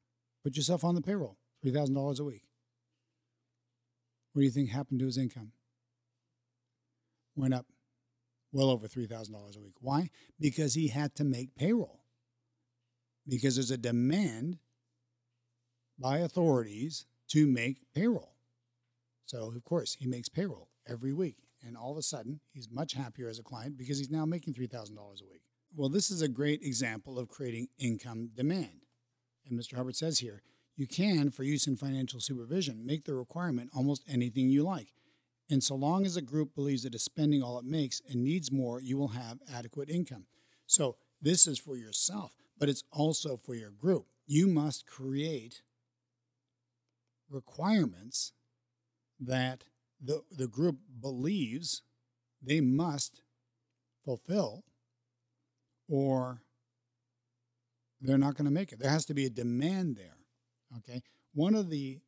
Put 0.46 0.56
yourself 0.56 0.86
on 0.86 0.96
the 0.96 1.01
payroll, 1.01 1.38
$3,000 1.66 2.20
a 2.20 2.24
week. 2.24 2.44
What 4.32 4.39
do 4.39 4.46
you 4.46 4.51
think 4.51 4.70
happened 4.70 5.01
to 5.01 5.06
his 5.06 5.18
income? 5.18 5.51
Went 7.36 7.54
up 7.54 7.66
well 8.54 8.70
over 8.70 8.88
$3,000 8.88 9.58
a 9.58 9.60
week. 9.60 9.74
Why? 9.82 10.10
Because 10.39 10.75
he 10.75 10.88
had 10.88 11.16
to 11.16 11.25
make 11.25 11.54
payroll. 11.58 12.06
Because 13.27 13.56
there's 13.56 13.72
a 13.72 13.77
demand 13.77 14.60
by 16.00 16.20
authorities 16.20 17.08
to 17.32 17.46
make 17.46 17.80
payroll. 17.94 18.36
So, 19.25 19.51
of 19.54 19.63
course, 19.66 19.98
he 20.00 20.08
makes 20.08 20.30
payroll 20.30 20.70
every 20.88 21.12
week. 21.12 21.39
And 21.62 21.75
all 21.75 21.92
of 21.92 21.98
a 21.98 22.04
sudden, 22.04 22.39
he's 22.54 22.70
much 22.72 22.94
happier 22.94 23.27
as 23.27 23.38
a 23.38 23.44
client 23.44 23.77
because 23.77 23.98
he's 23.98 24.10
now 24.10 24.25
making 24.25 24.54
$3,000 24.54 24.92
a 24.92 25.25
week. 25.30 25.42
Well, 25.76 25.90
this 25.90 26.10
is 26.10 26.22
a 26.22 26.28
great 26.28 26.62
example 26.64 27.20
of 27.20 27.30
creating 27.30 27.68
income 27.78 28.32
demand. 28.36 28.86
And 29.48 29.60
Mr. 29.60 29.76
Hubbard 29.76 29.96
says 29.96 30.20
here, 30.20 30.42
you 30.76 30.88
can, 30.88 31.32
for 31.32 31.44
use 31.44 31.68
in 31.68 31.76
financial 31.76 32.20
supervision, 32.20 32.86
make 32.86 33.06
the 33.06 33.16
requirement 33.16 33.72
almost 33.76 34.04
anything 34.08 34.50
you 34.50 34.64
like. 34.64 34.94
And 35.50 35.64
so 35.64 35.76
long 35.76 36.06
as 36.06 36.18
a 36.18 36.22
group 36.22 36.54
believes 36.56 36.86
it 36.86 36.94
is 36.94 37.04
spending 37.04 37.42
all 37.42 37.58
it 37.58 37.66
makes 37.66 38.02
and 38.08 38.24
needs 38.24 38.52
more, 38.52 38.82
you 38.82 38.98
will 38.98 39.10
have 39.10 39.40
adequate 39.54 39.90
income. 39.90 40.26
So 40.66 40.98
this 41.22 41.48
is 41.48 41.58
for 41.58 41.78
yourself, 41.78 42.34
but 42.60 42.70
it's 42.70 42.84
also 42.92 43.38
for 43.38 43.56
your 43.56 43.72
group. 43.72 44.08
You 44.26 44.48
must 44.48 44.86
create 44.86 45.62
requirements 47.30 48.34
that 49.20 49.64
the, 50.02 50.22
the 50.30 50.48
group 50.48 50.78
believes 51.00 51.82
they 52.42 52.62
must 52.62 53.22
fulfill 54.04 54.64
or 55.89 56.41
they're 58.01 58.17
not 58.17 58.36
going 58.36 58.46
to 58.46 58.51
make 58.51 58.72
it. 58.72 58.79
There 58.79 58.91
has 58.91 59.06
to 59.06 59.13
be 59.13 59.25
a 59.25 59.29
demand 59.29 59.98
there. 59.98 60.17
Okay. 60.77 61.01
One 61.34 61.56
of 61.56 61.70
the 61.70 62.00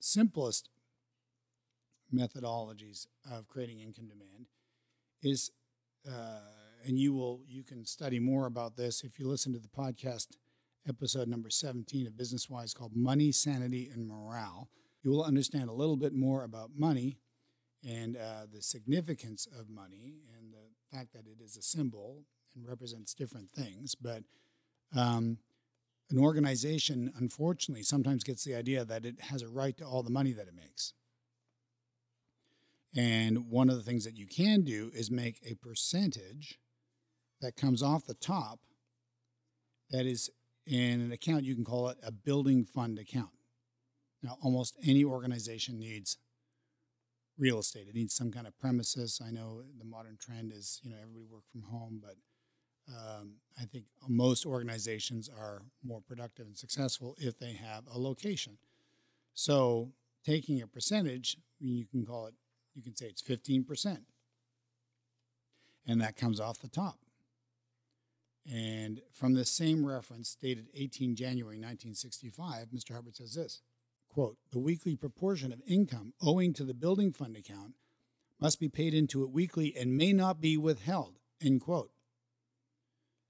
simplest 0.00 0.68
methodologies 2.14 3.06
of 3.30 3.48
creating 3.48 3.80
income 3.80 4.08
demand 4.08 4.46
is, 5.22 5.50
uh, 6.08 6.40
and 6.84 6.98
you 6.98 7.12
will 7.12 7.42
you 7.46 7.62
can 7.62 7.84
study 7.84 8.18
more 8.18 8.46
about 8.46 8.76
this 8.76 9.04
if 9.04 9.18
you 9.18 9.28
listen 9.28 9.52
to 9.52 9.58
the 9.58 9.68
podcast 9.68 10.28
episode 10.88 11.28
number 11.28 11.48
17 11.48 12.06
of 12.06 12.16
Business 12.16 12.50
Wise 12.50 12.74
called 12.74 12.96
Money, 12.96 13.30
Sanity, 13.30 13.88
and 13.92 14.08
Morale. 14.08 14.68
You 15.02 15.10
will 15.12 15.24
understand 15.24 15.68
a 15.68 15.72
little 15.72 15.96
bit 15.96 16.12
more 16.12 16.42
about 16.44 16.70
money 16.76 17.18
and 17.88 18.16
uh, 18.16 18.46
the 18.52 18.62
significance 18.62 19.46
of 19.58 19.68
money 19.68 20.16
and 20.36 20.52
the 20.52 20.96
fact 20.96 21.12
that 21.12 21.26
it 21.26 21.42
is 21.42 21.56
a 21.56 21.62
symbol 21.62 22.24
and 22.54 22.66
represents 22.66 23.14
different 23.14 23.50
things. 23.50 23.94
But 23.94 24.24
um, 24.94 25.38
an 26.10 26.18
organization, 26.18 27.12
unfortunately, 27.16 27.82
sometimes 27.82 28.24
gets 28.24 28.44
the 28.44 28.54
idea 28.54 28.84
that 28.84 29.04
it 29.04 29.20
has 29.20 29.42
a 29.42 29.48
right 29.48 29.76
to 29.78 29.84
all 29.84 30.02
the 30.02 30.10
money 30.10 30.32
that 30.32 30.48
it 30.48 30.54
makes. 30.54 30.92
And 32.94 33.48
one 33.50 33.70
of 33.70 33.76
the 33.76 33.82
things 33.82 34.04
that 34.04 34.18
you 34.18 34.26
can 34.26 34.62
do 34.62 34.90
is 34.94 35.10
make 35.10 35.38
a 35.44 35.54
percentage 35.54 36.58
that 37.40 37.56
comes 37.56 37.82
off 37.82 38.04
the 38.04 38.14
top 38.14 38.60
that 39.90 40.04
is 40.06 40.30
in 40.66 41.00
an 41.00 41.12
account, 41.12 41.44
you 41.44 41.54
can 41.54 41.64
call 41.64 41.88
it 41.88 41.98
a 42.04 42.12
building 42.12 42.64
fund 42.64 42.98
account. 42.98 43.32
Now, 44.22 44.38
almost 44.42 44.76
any 44.84 45.04
organization 45.04 45.78
needs 45.78 46.18
real 47.38 47.58
estate. 47.58 47.88
It 47.88 47.94
needs 47.94 48.14
some 48.14 48.30
kind 48.30 48.46
of 48.46 48.56
premises. 48.58 49.20
I 49.26 49.30
know 49.30 49.62
the 49.78 49.84
modern 49.84 50.16
trend 50.20 50.52
is, 50.52 50.80
you 50.82 50.90
know, 50.90 50.96
everybody 51.00 51.24
work 51.24 51.42
from 51.50 51.62
home, 51.62 52.00
but 52.02 52.16
um, 52.88 53.34
I 53.60 53.64
think 53.64 53.84
most 54.08 54.44
organizations 54.44 55.28
are 55.28 55.62
more 55.82 56.00
productive 56.00 56.46
and 56.46 56.56
successful 56.56 57.16
if 57.18 57.38
they 57.38 57.52
have 57.52 57.84
a 57.92 57.98
location. 57.98 58.58
So, 59.34 59.92
taking 60.24 60.60
a 60.60 60.66
percentage, 60.66 61.36
you 61.58 61.86
can 61.86 62.04
call 62.04 62.26
it 62.26 62.34
you 62.74 62.82
can 62.82 62.96
say 62.96 63.06
it's 63.06 63.22
15%. 63.22 63.98
And 65.86 66.00
that 66.00 66.16
comes 66.16 66.40
off 66.40 66.60
the 66.60 66.68
top. 66.68 66.98
And 68.50 69.00
from 69.12 69.34
the 69.34 69.44
same 69.44 69.86
reference 69.86 70.36
dated 70.40 70.68
18 70.74 71.14
January 71.14 71.56
1965, 71.56 72.68
Mr. 72.74 72.94
Hubbard 72.94 73.16
says 73.16 73.34
this 73.34 73.62
quote, 74.08 74.36
the 74.50 74.58
weekly 74.58 74.94
proportion 74.94 75.52
of 75.52 75.62
income 75.66 76.12
owing 76.20 76.52
to 76.52 76.64
the 76.64 76.74
building 76.74 77.12
fund 77.12 77.36
account 77.36 77.74
must 78.40 78.60
be 78.60 78.68
paid 78.68 78.92
into 78.94 79.22
it 79.22 79.30
weekly 79.30 79.74
and 79.78 79.96
may 79.96 80.12
not 80.12 80.40
be 80.40 80.56
withheld, 80.56 81.14
end 81.40 81.60
quote. 81.60 81.90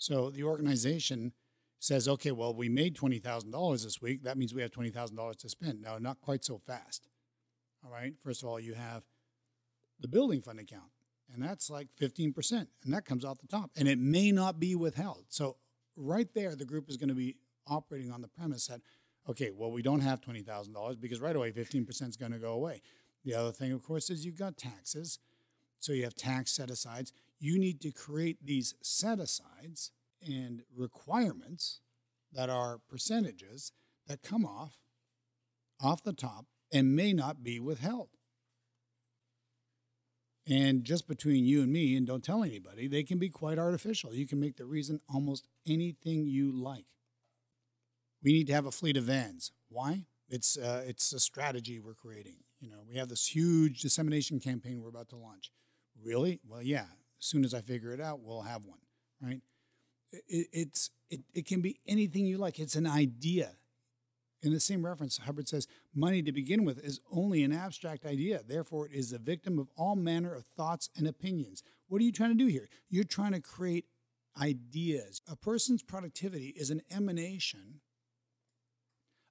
So 0.03 0.31
the 0.31 0.43
organization 0.43 1.33
says, 1.79 2.09
okay, 2.09 2.33
well, 2.33 2.53
we 2.53 2.69
made 2.69 2.97
$20,000 2.97 3.85
this 3.85 4.03
week. 4.03 4.25
That 4.25 4.37
means 4.37 4.53
we 4.53 4.61
have 4.61 4.73
$20,000 4.73 5.37
to 5.37 5.49
spend. 5.49 5.81
No, 5.81 5.97
not 5.99 6.21
quite 6.21 6.45
so 6.45 6.59
fast. 6.59 7.07
All 7.85 7.93
right. 7.93 8.13
First 8.21 8.43
of 8.43 8.49
all, 8.49 8.59
you 8.59 8.75
have 8.75 9.05
the 10.01 10.09
building 10.09 10.43
fund 10.43 10.59
account. 10.59 10.91
And 11.33 11.41
that's 11.41 11.71
like 11.71 11.87
15%. 12.01 12.67
And 12.83 12.93
that 12.93 13.05
comes 13.05 13.25
out 13.25 13.39
the 13.39 13.47
top. 13.47 13.71
And 13.77 13.87
it 13.87 14.01
may 14.01 14.33
not 14.33 14.59
be 14.59 14.75
withheld. 14.75 15.27
So, 15.29 15.57
right 15.97 16.29
there, 16.35 16.57
the 16.57 16.65
group 16.65 16.91
is 16.91 16.97
going 16.97 17.09
to 17.09 17.15
be 17.15 17.37
operating 17.69 18.11
on 18.11 18.23
the 18.23 18.29
premise 18.29 18.67
that, 18.67 18.81
okay, 19.31 19.53
well, 19.55 19.71
we 19.71 19.83
don't 19.83 20.01
have 20.01 20.21
$20,000 20.21 21.01
because 21.01 21.21
right 21.21 21.37
away 21.37 21.53
15% 21.53 22.09
is 22.09 22.17
going 22.17 22.33
to 22.33 22.39
go 22.39 22.55
away. 22.55 22.83
The 23.25 23.35
other 23.35 23.53
thing, 23.53 23.71
of 23.71 23.85
course, 23.85 24.11
is 24.11 24.27
you've 24.27 24.37
got 24.37 24.57
taxes. 24.57 25.21
So, 25.79 25.93
you 25.93 26.03
have 26.03 26.17
tax 26.17 26.51
set 26.51 26.71
asides. 26.71 27.13
You 27.43 27.59
need 27.59 27.81
to 27.81 27.91
create 27.91 28.39
these 28.41 28.75
set 28.85 29.19
asides 29.19 29.91
and 30.25 30.63
requirements 30.73 31.81
that 32.33 32.49
are 32.49 32.79
percentages 32.89 33.73
that 34.07 34.23
come 34.23 34.47
off 34.47 34.79
off 35.81 36.05
the 36.05 36.13
top 36.13 36.47
and 36.73 36.95
may 36.95 37.13
not 37.13 37.43
be 37.43 37.59
withheld. 37.59 38.11
And 40.47 40.85
just 40.85 41.09
between 41.09 41.45
you 41.45 41.63
and 41.63 41.73
me, 41.73 41.97
and 41.97 42.07
don't 42.07 42.23
tell 42.23 42.45
anybody, 42.45 42.87
they 42.87 43.03
can 43.03 43.19
be 43.19 43.29
quite 43.29 43.59
artificial. 43.59 44.15
You 44.15 44.29
can 44.29 44.39
make 44.39 44.57
the 44.57 44.65
reason 44.65 45.01
almost 45.13 45.49
anything 45.67 46.27
you 46.27 46.53
like. 46.53 46.87
We 48.23 48.33
need 48.33 48.47
to 48.47 48.53
have 48.53 48.67
a 48.67 48.71
fleet 48.71 48.97
of 48.97 49.05
vans. 49.05 49.51
Why? 49.69 50.05
It's 50.29 50.57
uh, 50.57 50.85
it's 50.87 51.13
a 51.13 51.19
strategy 51.19 51.81
we're 51.81 51.95
creating. 51.95 52.37
You 52.61 52.71
know, 52.71 52.85
we 52.89 52.99
have 52.99 53.09
this 53.09 53.35
huge 53.35 53.81
dissemination 53.81 54.39
campaign 54.39 54.81
we're 54.81 54.91
about 54.91 55.09
to 55.09 55.17
launch. 55.17 55.51
Really? 56.01 56.39
Well, 56.49 56.63
yeah. 56.63 56.87
As 57.23 57.27
soon 57.27 57.45
as 57.45 57.55
I 57.55 57.61
figure 57.61 57.93
it 57.93 58.01
out, 58.01 58.21
we'll 58.21 58.43
have 58.43 58.65
one. 58.65 58.81
Right? 59.23 59.41
It, 60.11 60.49
it's 60.53 60.91
it, 61.09 61.21
it 61.33 61.47
can 61.47 61.61
be 61.61 61.79
anything 61.87 62.27
you 62.27 62.37
like. 62.37 62.59
It's 62.59 62.75
an 62.75 62.87
idea. 62.87 63.53
In 64.43 64.53
the 64.53 64.59
same 64.59 64.85
reference, 64.85 65.19
Hubbard 65.19 65.49
says, 65.49 65.69
money 65.95 66.21
to 66.21 66.33
begin 66.33 66.65
with 66.65 66.85
is 66.85 66.99
only 67.13 67.45
an 67.45 67.53
abstract 67.53 68.05
idea. 68.05 68.41
Therefore, 68.45 68.87
it 68.87 68.93
is 68.93 69.11
the 69.11 69.19
victim 69.19 69.57
of 69.57 69.69
all 69.77 69.95
manner 69.95 70.35
of 70.35 70.47
thoughts 70.47 70.91
and 70.97 71.07
opinions. 71.07 71.63
What 71.87 72.01
are 72.03 72.05
you 72.05 72.11
trying 72.11 72.37
to 72.37 72.45
do 72.45 72.49
here? 72.49 72.69
You're 72.91 73.05
trying 73.05 73.33
to 73.33 73.41
create 73.41 73.85
ideas. 74.41 75.21
A 75.31 75.37
person's 75.37 75.85
productivity 75.85 76.49
is 76.57 76.71
an 76.71 76.83
emanation 76.91 77.83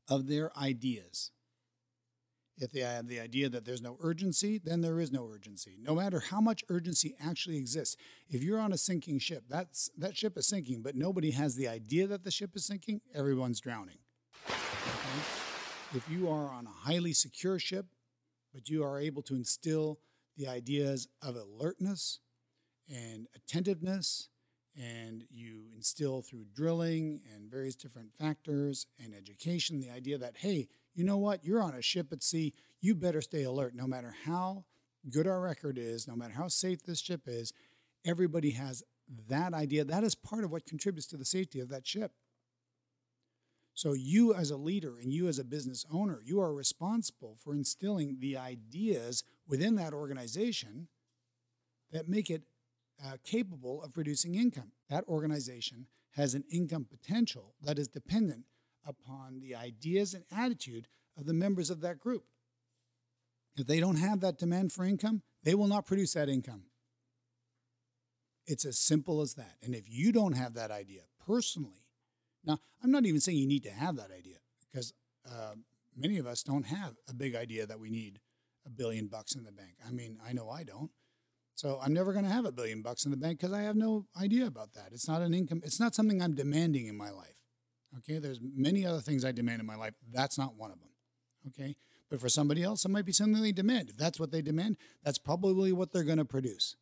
of 0.08 0.28
their 0.28 0.58
ideas. 0.58 1.32
If 2.58 2.72
they 2.72 2.82
have 2.82 3.06
uh, 3.06 3.08
the 3.08 3.20
idea 3.20 3.50
that 3.50 3.66
there's 3.66 3.82
no 3.82 3.98
urgency, 4.02 4.60
then 4.64 4.82
there 4.82 5.00
is 5.00 5.12
no 5.12 5.28
urgency. 5.28 5.78
No 5.80 5.96
matter 5.96 6.20
how 6.20 6.42
much 6.42 6.64
urgency 6.70 7.16
actually 7.20 7.58
exists, 7.58 7.98
if 8.30 8.44
you're 8.44 8.60
on 8.60 8.72
a 8.72 8.78
sinking 8.78 9.20
ship, 9.20 9.46
that's, 9.50 9.90
that 9.98 10.16
ship 10.16 10.38
is 10.38 10.48
sinking, 10.48 10.82
but 10.82 10.96
nobody 10.96 11.32
has 11.32 11.56
the 11.56 11.68
idea 11.68 12.08
that 12.08 12.24
the 12.24 12.32
ship 12.32 12.52
is 12.56 12.66
sinking, 12.66 13.02
everyone's 13.16 13.60
drowning. 13.60 13.98
If 15.94 16.08
you 16.10 16.30
are 16.30 16.52
on 16.52 16.68
a 16.68 16.90
highly 16.90 17.14
secure 17.14 17.58
ship, 17.60 17.88
but 18.54 18.70
you 18.70 18.84
are 18.84 19.00
able 19.00 19.22
to 19.24 19.36
instill 19.36 20.00
the 20.38 20.48
ideas 20.48 21.08
of 21.22 21.36
alertness 21.36 22.20
and 22.90 23.28
attentiveness 23.36 24.30
and 24.76 25.26
you 25.30 25.64
instill 25.76 26.22
through 26.22 26.46
drilling 26.54 27.22
and 27.34 27.52
various 27.52 27.76
different 27.76 28.14
factors 28.14 28.88
and 29.04 29.14
education 29.14 29.80
the 29.80 29.90
idea 29.90 30.18
that, 30.18 30.38
hey, 30.38 30.68
you 30.94 31.04
know 31.04 31.18
what? 31.18 31.44
You're 31.44 31.62
on 31.62 31.76
a 31.76 31.82
ship 31.82 32.08
at 32.12 32.24
sea. 32.24 32.54
You 32.80 32.96
better 32.96 33.22
stay 33.22 33.44
alert 33.44 33.76
no 33.76 33.88
matter 33.88 34.16
how 34.26 34.66
good 35.10 35.28
our 35.28 35.42
record 35.42 35.78
is, 35.78 36.08
no 36.08 36.16
matter 36.16 36.34
how 36.34 36.48
safe 36.48 36.84
this 36.84 37.00
ship 37.00 37.22
is. 37.26 37.54
Everybody 38.06 38.52
has 38.52 38.84
that 39.30 39.54
idea. 39.54 39.84
That 39.84 40.04
is 40.04 40.16
part 40.16 40.44
of 40.44 40.52
what 40.52 40.66
contributes 40.66 41.08
to 41.08 41.18
the 41.18 41.26
safety 41.26 41.60
of 41.60 41.70
that 41.70 41.86
ship. 41.86 42.12
So, 43.74 43.94
you 43.94 44.34
as 44.34 44.52
a 44.52 44.58
leader 44.58 44.98
and 45.02 45.14
you 45.14 45.28
as 45.28 45.40
a 45.40 45.46
business 45.46 45.86
owner, 45.92 46.20
you 46.24 46.42
are 46.42 46.54
responsible 46.54 47.38
for 47.42 47.54
instilling 47.54 48.18
the 48.20 48.38
ideas 48.38 49.24
within 49.48 49.76
that 49.76 49.94
organization 49.94 50.88
that 51.92 52.10
make 52.10 52.30
it 52.30 52.44
uh, 53.06 53.18
capable 53.24 53.82
of 53.84 53.94
producing 53.94 54.36
income. 54.36 54.72
That 54.90 55.06
organization 55.08 55.88
has 56.12 56.34
an 56.34 56.44
income 56.52 56.86
potential 56.90 57.56
that 57.62 57.80
is 57.80 57.88
dependent 57.88 58.46
upon 58.86 59.40
the 59.40 59.56
ideas 59.56 60.14
and 60.14 60.24
attitude 60.32 60.88
of 61.18 61.26
the 61.26 61.34
members 61.34 61.70
of 61.70 61.82
that 61.82 62.00
group. 62.00 62.26
If 63.56 63.68
they 63.68 63.80
don't 63.80 63.98
have 63.98 64.22
that 64.22 64.38
demand 64.38 64.72
for 64.72 64.86
income, 64.86 65.24
they 65.44 65.56
will 65.56 65.68
not 65.68 65.86
produce 65.86 66.14
that 66.14 66.30
income. 66.30 66.64
It's 68.48 68.66
as 68.66 68.78
simple 68.80 69.22
as 69.22 69.36
that. 69.36 69.58
And 69.62 69.76
if 69.76 69.86
you 69.88 70.12
don't 70.12 70.34
have 70.34 70.54
that 70.54 70.72
idea 70.72 71.02
personally, 71.26 71.86
now 72.44 72.60
I'm 72.84 72.92
not 72.92 73.06
even 73.06 73.22
saying 73.22 73.38
you 73.38 73.48
need 73.48 73.64
to 73.64 73.72
have 73.72 73.96
that 73.98 74.12
idea 74.12 74.38
because 74.60 74.94
uh, 75.30 75.56
many 75.96 76.18
of 76.18 76.26
us 76.26 76.44
don't 76.44 76.66
have 76.66 76.96
a 77.08 77.14
big 77.14 77.36
idea 77.36 77.66
that 77.66 77.80
we 77.80 77.90
need 77.90 78.20
a 78.66 78.70
billion 78.70 79.08
bucks 79.08 79.36
in 79.36 79.44
the 79.44 79.52
bank. 79.52 79.76
I 79.86 79.92
mean, 79.92 80.18
I 80.26 80.34
know 80.34 80.50
I 80.50 80.64
don't. 80.64 80.92
So 81.56 81.80
I'm 81.84 81.94
never 81.94 82.14
going 82.14 82.26
to 82.26 82.32
have 82.32 82.46
a 82.46 82.52
billion 82.52 82.82
bucks 82.82 83.06
in 83.06 83.12
the 83.12 83.18
bank 83.18 83.40
because 83.40 83.54
I 83.54 83.62
have 83.62 83.76
no 83.76 84.06
idea 84.20 84.48
about 84.48 84.74
that. 84.74 84.90
It's 84.92 85.08
not 85.08 85.22
an 85.22 85.34
income. 85.34 85.62
It's 85.64 85.80
not 85.80 85.94
something 85.94 86.22
I'm 86.22 86.36
demanding 86.36 86.88
in 86.88 86.98
my 86.98 87.12
life. 87.12 87.36
Okay, 88.00 88.20
there's 88.20 88.40
many 88.42 88.86
other 88.86 89.02
things 89.02 89.26
I 89.26 89.32
demand 89.32 89.60
in 89.60 89.68
my 89.68 89.76
life. 89.76 89.94
That's 90.12 90.38
not 90.38 90.56
one 90.56 90.72
of 90.72 90.80
them. 90.80 90.90
Okay, 91.48 91.76
but 92.10 92.20
for 92.22 92.30
somebody 92.30 92.64
else, 92.64 92.86
it 92.86 92.90
might 92.90 93.06
be 93.06 93.12
something 93.12 93.42
they 93.42 93.52
demand. 93.52 93.90
If 93.90 93.98
that's 93.98 94.20
what 94.20 94.32
they 94.32 94.42
demand, 94.42 94.78
that's 95.04 95.18
probably 95.18 95.72
what 95.72 95.92
they're 95.92 96.04
going 96.04 96.18
to 96.18 96.26
produce. 96.26 96.76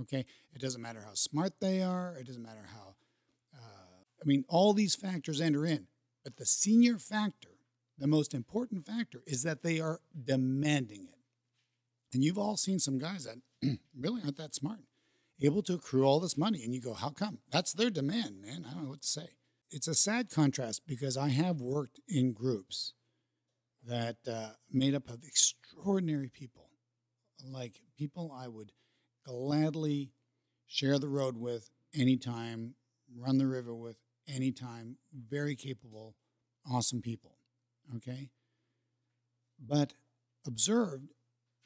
Okay, 0.00 0.24
it 0.54 0.60
doesn't 0.60 0.80
matter 0.80 1.02
how 1.04 1.14
smart 1.14 1.54
they 1.60 1.82
are. 1.82 2.16
It 2.18 2.26
doesn't 2.26 2.42
matter 2.42 2.68
how. 2.72 2.94
Uh, 3.54 4.02
I 4.22 4.24
mean, 4.24 4.44
all 4.48 4.72
these 4.72 4.94
factors 4.94 5.40
enter 5.40 5.66
in, 5.66 5.88
but 6.24 6.36
the 6.36 6.46
senior 6.46 6.98
factor, 6.98 7.56
the 7.98 8.06
most 8.06 8.32
important 8.32 8.84
factor, 8.86 9.22
is 9.26 9.42
that 9.42 9.62
they 9.62 9.80
are 9.80 10.00
demanding 10.24 11.08
it. 11.10 11.18
And 12.12 12.24
you've 12.24 12.38
all 12.38 12.56
seen 12.56 12.78
some 12.78 12.98
guys 12.98 13.24
that 13.24 13.36
really 13.98 14.22
aren't 14.22 14.36
that 14.38 14.54
smart, 14.54 14.80
able 15.40 15.62
to 15.62 15.74
accrue 15.74 16.04
all 16.04 16.20
this 16.20 16.36
money, 16.36 16.62
and 16.64 16.74
you 16.74 16.80
go, 16.80 16.94
"How 16.94 17.10
come?" 17.10 17.38
That's 17.50 17.72
their 17.72 17.90
demand, 17.90 18.40
man. 18.40 18.66
I 18.68 18.74
don't 18.74 18.84
know 18.84 18.90
what 18.90 19.02
to 19.02 19.08
say 19.08 19.28
it's 19.70 19.88
a 19.88 19.94
sad 19.94 20.30
contrast 20.30 20.82
because 20.86 21.16
I 21.16 21.28
have 21.28 21.60
worked 21.60 22.00
in 22.08 22.32
groups 22.32 22.94
that 23.86 24.16
uh, 24.30 24.50
made 24.70 24.94
up 24.94 25.08
of 25.08 25.22
extraordinary 25.24 26.28
people, 26.28 26.70
like 27.48 27.76
people 27.96 28.36
I 28.36 28.48
would 28.48 28.72
gladly 29.24 30.10
share 30.66 30.98
the 30.98 31.08
road 31.08 31.36
with 31.36 31.70
anytime, 31.94 32.74
run 33.16 33.38
the 33.38 33.46
river 33.46 33.74
with 33.74 33.96
anytime, 34.28 34.96
very 35.28 35.54
capable, 35.56 36.14
awesome 36.70 37.00
people. 37.00 37.36
Okay? 37.96 38.30
But 39.58 39.92
observed 40.46 41.12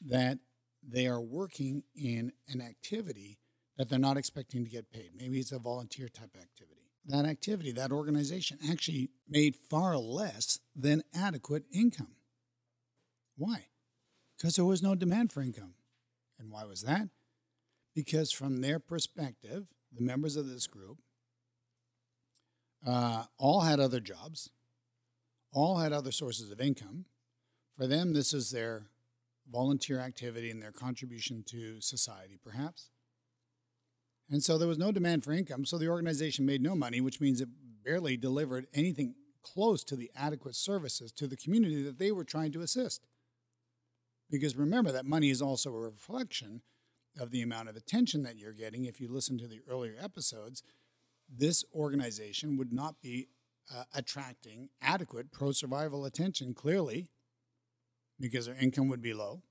that 0.06 0.38
they 0.86 1.06
are 1.06 1.20
working 1.20 1.82
in 1.96 2.32
an 2.48 2.60
activity 2.60 3.38
that 3.76 3.88
they're 3.88 3.98
not 3.98 4.16
expecting 4.16 4.64
to 4.64 4.70
get 4.70 4.92
paid. 4.92 5.10
Maybe 5.16 5.38
it's 5.38 5.52
a 5.52 5.58
volunteer 5.58 6.08
type 6.08 6.36
activity 6.40 6.84
that 7.06 7.26
activity, 7.26 7.72
that 7.72 7.92
organization 7.92 8.58
actually 8.70 9.10
made 9.28 9.56
far 9.68 9.96
less 9.96 10.58
than 10.74 11.02
adequate 11.14 11.64
income. 11.72 12.16
Why? 13.36 13.66
Because 14.36 14.56
there 14.56 14.64
was 14.64 14.82
no 14.82 14.94
demand 14.94 15.32
for 15.32 15.42
income. 15.42 15.74
And 16.38 16.50
why 16.50 16.64
was 16.64 16.82
that? 16.82 17.08
Because 17.94 18.32
from 18.32 18.60
their 18.60 18.78
perspective, 18.78 19.66
the 19.92 20.02
members 20.02 20.36
of 20.36 20.48
this 20.48 20.66
group 20.66 20.98
uh, 22.86 23.24
all 23.38 23.60
had 23.60 23.80
other 23.80 24.00
jobs, 24.00 24.50
all 25.52 25.78
had 25.78 25.92
other 25.92 26.12
sources 26.12 26.50
of 26.50 26.60
income. 26.60 27.04
For 27.76 27.86
them, 27.86 28.12
this 28.12 28.32
is 28.32 28.50
their 28.50 28.86
volunteer 29.50 30.00
activity 30.00 30.50
and 30.50 30.62
their 30.62 30.72
contribution 30.72 31.44
to 31.48 31.80
society, 31.80 32.38
perhaps. 32.42 32.90
And 34.30 34.42
so 34.42 34.56
there 34.56 34.68
was 34.68 34.78
no 34.78 34.90
demand 34.90 35.22
for 35.24 35.32
income. 35.32 35.64
So 35.64 35.78
the 35.78 35.88
organization 35.88 36.46
made 36.46 36.62
no 36.62 36.74
money, 36.74 37.00
which 37.00 37.20
means 37.20 37.40
it 37.40 37.48
barely 37.84 38.16
delivered 38.16 38.66
anything 38.72 39.14
close 39.42 39.84
to 39.84 39.96
the 39.96 40.10
adequate 40.16 40.56
services 40.56 41.12
to 41.12 41.26
the 41.26 41.36
community 41.36 41.82
that 41.82 41.98
they 41.98 42.10
were 42.10 42.24
trying 42.24 42.52
to 42.52 42.62
assist. 42.62 43.06
Because 44.30 44.56
remember, 44.56 44.90
that 44.90 45.04
money 45.04 45.28
is 45.28 45.42
also 45.42 45.70
a 45.70 45.78
reflection 45.78 46.62
of 47.20 47.30
the 47.30 47.42
amount 47.42 47.68
of 47.68 47.76
attention 47.76 48.22
that 48.22 48.38
you're 48.38 48.54
getting. 48.54 48.86
If 48.86 49.00
you 49.00 49.08
listen 49.08 49.38
to 49.38 49.46
the 49.46 49.60
earlier 49.68 49.94
episodes, 50.02 50.62
this 51.28 51.64
organization 51.74 52.56
would 52.56 52.72
not 52.72 53.00
be 53.00 53.28
uh, 53.74 53.84
attracting 53.94 54.70
adequate 54.82 55.32
pro 55.32 55.52
survival 55.52 56.04
attention, 56.04 56.54
clearly, 56.54 57.08
because 58.20 58.46
their 58.46 58.56
income 58.56 58.88
would 58.88 59.02
be 59.02 59.14
low 59.14 59.42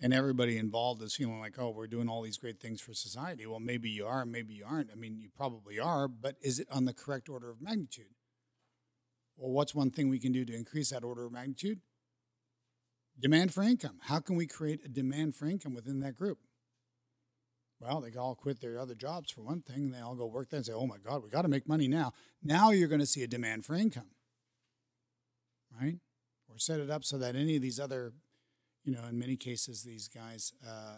and 0.00 0.14
everybody 0.14 0.58
involved 0.58 1.02
is 1.02 1.16
feeling 1.16 1.40
like, 1.40 1.58
oh, 1.58 1.70
we're 1.70 1.88
doing 1.88 2.08
all 2.08 2.22
these 2.22 2.38
great 2.38 2.60
things 2.60 2.80
for 2.80 2.94
society. 2.94 3.46
Well, 3.46 3.60
maybe 3.60 3.90
you 3.90 4.06
are, 4.06 4.24
maybe 4.24 4.54
you 4.54 4.64
aren't. 4.64 4.90
I 4.92 4.94
mean, 4.94 5.18
you 5.18 5.28
probably 5.34 5.78
are, 5.80 6.06
but 6.06 6.36
is 6.40 6.60
it 6.60 6.68
on 6.70 6.84
the 6.84 6.94
correct 6.94 7.28
order 7.28 7.50
of 7.50 7.60
magnitude? 7.60 8.14
Well, 9.36 9.50
what's 9.50 9.74
one 9.74 9.90
thing 9.90 10.08
we 10.08 10.20
can 10.20 10.32
do 10.32 10.44
to 10.44 10.54
increase 10.54 10.90
that 10.90 11.02
order 11.02 11.26
of 11.26 11.32
magnitude? 11.32 11.80
Demand 13.18 13.52
for 13.52 13.62
income. 13.62 13.98
How 14.02 14.20
can 14.20 14.36
we 14.36 14.46
create 14.46 14.80
a 14.84 14.88
demand 14.88 15.34
for 15.34 15.46
income 15.46 15.74
within 15.74 16.00
that 16.00 16.14
group? 16.14 16.38
Well, 17.80 18.00
they 18.00 18.16
all 18.16 18.34
quit 18.36 18.60
their 18.60 18.78
other 18.78 18.94
jobs 18.94 19.30
for 19.30 19.42
one 19.42 19.62
thing, 19.62 19.86
and 19.86 19.94
they 19.94 20.00
all 20.00 20.16
go 20.16 20.26
work 20.26 20.50
there 20.50 20.58
and 20.58 20.66
say, 20.66 20.72
oh 20.72 20.86
my 20.86 20.98
God, 20.98 21.22
we 21.22 21.30
got 21.30 21.42
to 21.42 21.48
make 21.48 21.68
money 21.68 21.88
now. 21.88 22.12
Now 22.42 22.70
you're 22.70 22.88
going 22.88 23.00
to 23.00 23.06
see 23.06 23.22
a 23.22 23.28
demand 23.28 23.64
for 23.64 23.74
income, 23.74 24.10
right? 25.80 25.96
Or 26.58 26.60
set 26.60 26.80
it 26.80 26.90
up 26.90 27.04
so 27.04 27.18
that 27.18 27.36
any 27.36 27.54
of 27.54 27.62
these 27.62 27.78
other 27.78 28.14
you 28.84 28.92
know, 28.92 29.04
in 29.08 29.16
many 29.16 29.36
cases, 29.36 29.82
these 29.82 30.08
guys 30.08 30.52
uh, 30.66 30.96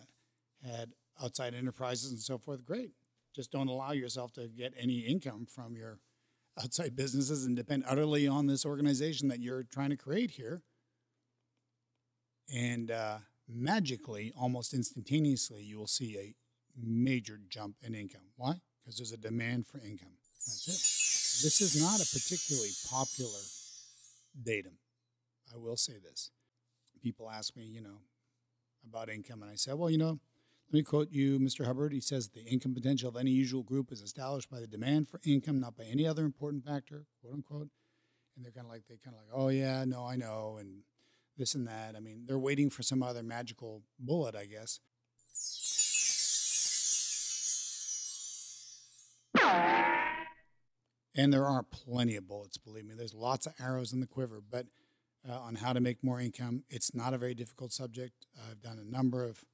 had 0.65 0.93
outside 1.23 1.55
enterprises 1.55 2.13
and 2.13 2.21
so 2.21 2.39
forth. 2.39 2.65
Great. 2.65 2.93
Just 3.35 3.51
don't 3.51 3.69
allow 3.69 3.93
yourself 3.93 4.33
to 4.35 4.49
get 4.49 4.73
any 4.79 5.01
income 5.01 5.47
from 5.53 5.77
your 5.77 5.99
outside 6.63 6.97
businesses 6.97 7.45
and 7.45 7.57
depend 7.57 7.85
utterly 7.87 8.27
on 8.27 8.47
this 8.47 8.65
organization 8.65 9.29
that 9.29 9.41
you're 9.41 9.65
trying 9.65 9.91
to 9.91 9.97
create 9.97 10.31
here. 10.31 10.63
And 12.55 12.91
uh, 12.91 13.19
magically, 13.47 14.33
almost 14.39 14.73
instantaneously, 14.73 15.63
you 15.63 15.77
will 15.77 15.87
see 15.87 16.17
a 16.17 16.35
major 16.81 17.39
jump 17.51 17.75
in 17.83 17.95
income. 17.95 18.31
Why? 18.37 18.61
Because 18.83 18.97
there's 18.97 19.13
a 19.13 19.19
demand 19.19 19.67
for 19.67 19.79
income. 19.79 20.15
That's 20.47 20.69
it. 20.69 21.45
This 21.45 21.61
is 21.61 21.83
not 21.83 22.01
a 22.01 22.07
particularly 22.07 22.71
popular 22.89 23.41
datum. 24.43 24.79
I 25.53 25.59
will 25.59 25.77
say 25.77 25.95
this 26.03 26.31
people 27.03 27.31
ask 27.31 27.57
me, 27.57 27.65
you 27.65 27.81
know, 27.81 28.03
about 28.87 29.09
income, 29.09 29.43
and 29.43 29.51
I 29.51 29.55
said, 29.55 29.75
well, 29.75 29.91
you 29.91 29.99
know, 29.99 30.21
let 30.69 30.75
me 30.75 30.83
quote 30.83 31.09
you, 31.11 31.39
Mr. 31.39 31.65
Hubbard. 31.65 31.93
He 31.93 32.01
says 32.01 32.29
the 32.29 32.45
income 32.45 32.75
potential 32.75 33.09
of 33.09 33.17
any 33.17 33.31
usual 33.31 33.63
group 33.63 33.91
is 33.91 34.03
established 34.03 34.51
by 34.51 34.61
the 34.61 34.67
demand 34.67 35.09
for 35.09 35.21
income, 35.25 35.61
not 35.61 35.77
by 35.77 35.85
any 35.85 36.07
other 36.07 36.25
important 36.25 36.65
factor, 36.65 37.07
quote 37.21 37.35
unquote. 37.35 37.69
And 38.37 38.45
they're 38.45 38.53
kind 38.53 38.67
of 38.67 38.71
like, 38.71 38.83
they 38.89 38.97
kind 39.03 39.17
of 39.17 39.23
like, 39.23 39.33
oh 39.35 39.49
yeah, 39.49 39.85
no, 39.85 40.07
I 40.07 40.17
know, 40.17 40.59
and 40.61 40.83
this 41.37 41.55
and 41.55 41.67
that. 41.67 41.97
I 41.97 42.01
mean, 42.01 42.25
they're 42.27 42.39
waiting 42.39 42.71
for 42.71 42.83
some 42.83 43.03
other 43.03 43.23
magical 43.23 43.83
bullet, 43.99 44.37
I 44.37 44.45
guess. 44.47 44.79
And 51.17 51.33
there 51.33 51.47
are 51.47 51.65
plenty 51.65 52.15
of 52.15 52.29
bullets, 52.29 52.57
believe 52.57 52.85
me. 52.85 52.95
There's 52.97 53.15
lots 53.15 53.47
of 53.47 53.55
arrows 53.61 53.93
in 53.93 54.01
the 54.01 54.07
quiver, 54.07 54.41
but 54.41 54.67
uh, 55.29 55.39
on 55.39 55.57
how 55.57 55.73
to 55.73 55.81
make 55.81 56.03
more 56.03 56.21
income. 56.21 56.65
It's 56.69 56.95
not 56.95 57.15
a 57.15 57.19
very 57.19 57.35
difficult 57.35 57.73
subject. 57.73 58.27
I've 58.49 58.63
done 58.63 58.79
a 58.79 58.85
number 58.85 59.25
of 59.25 59.45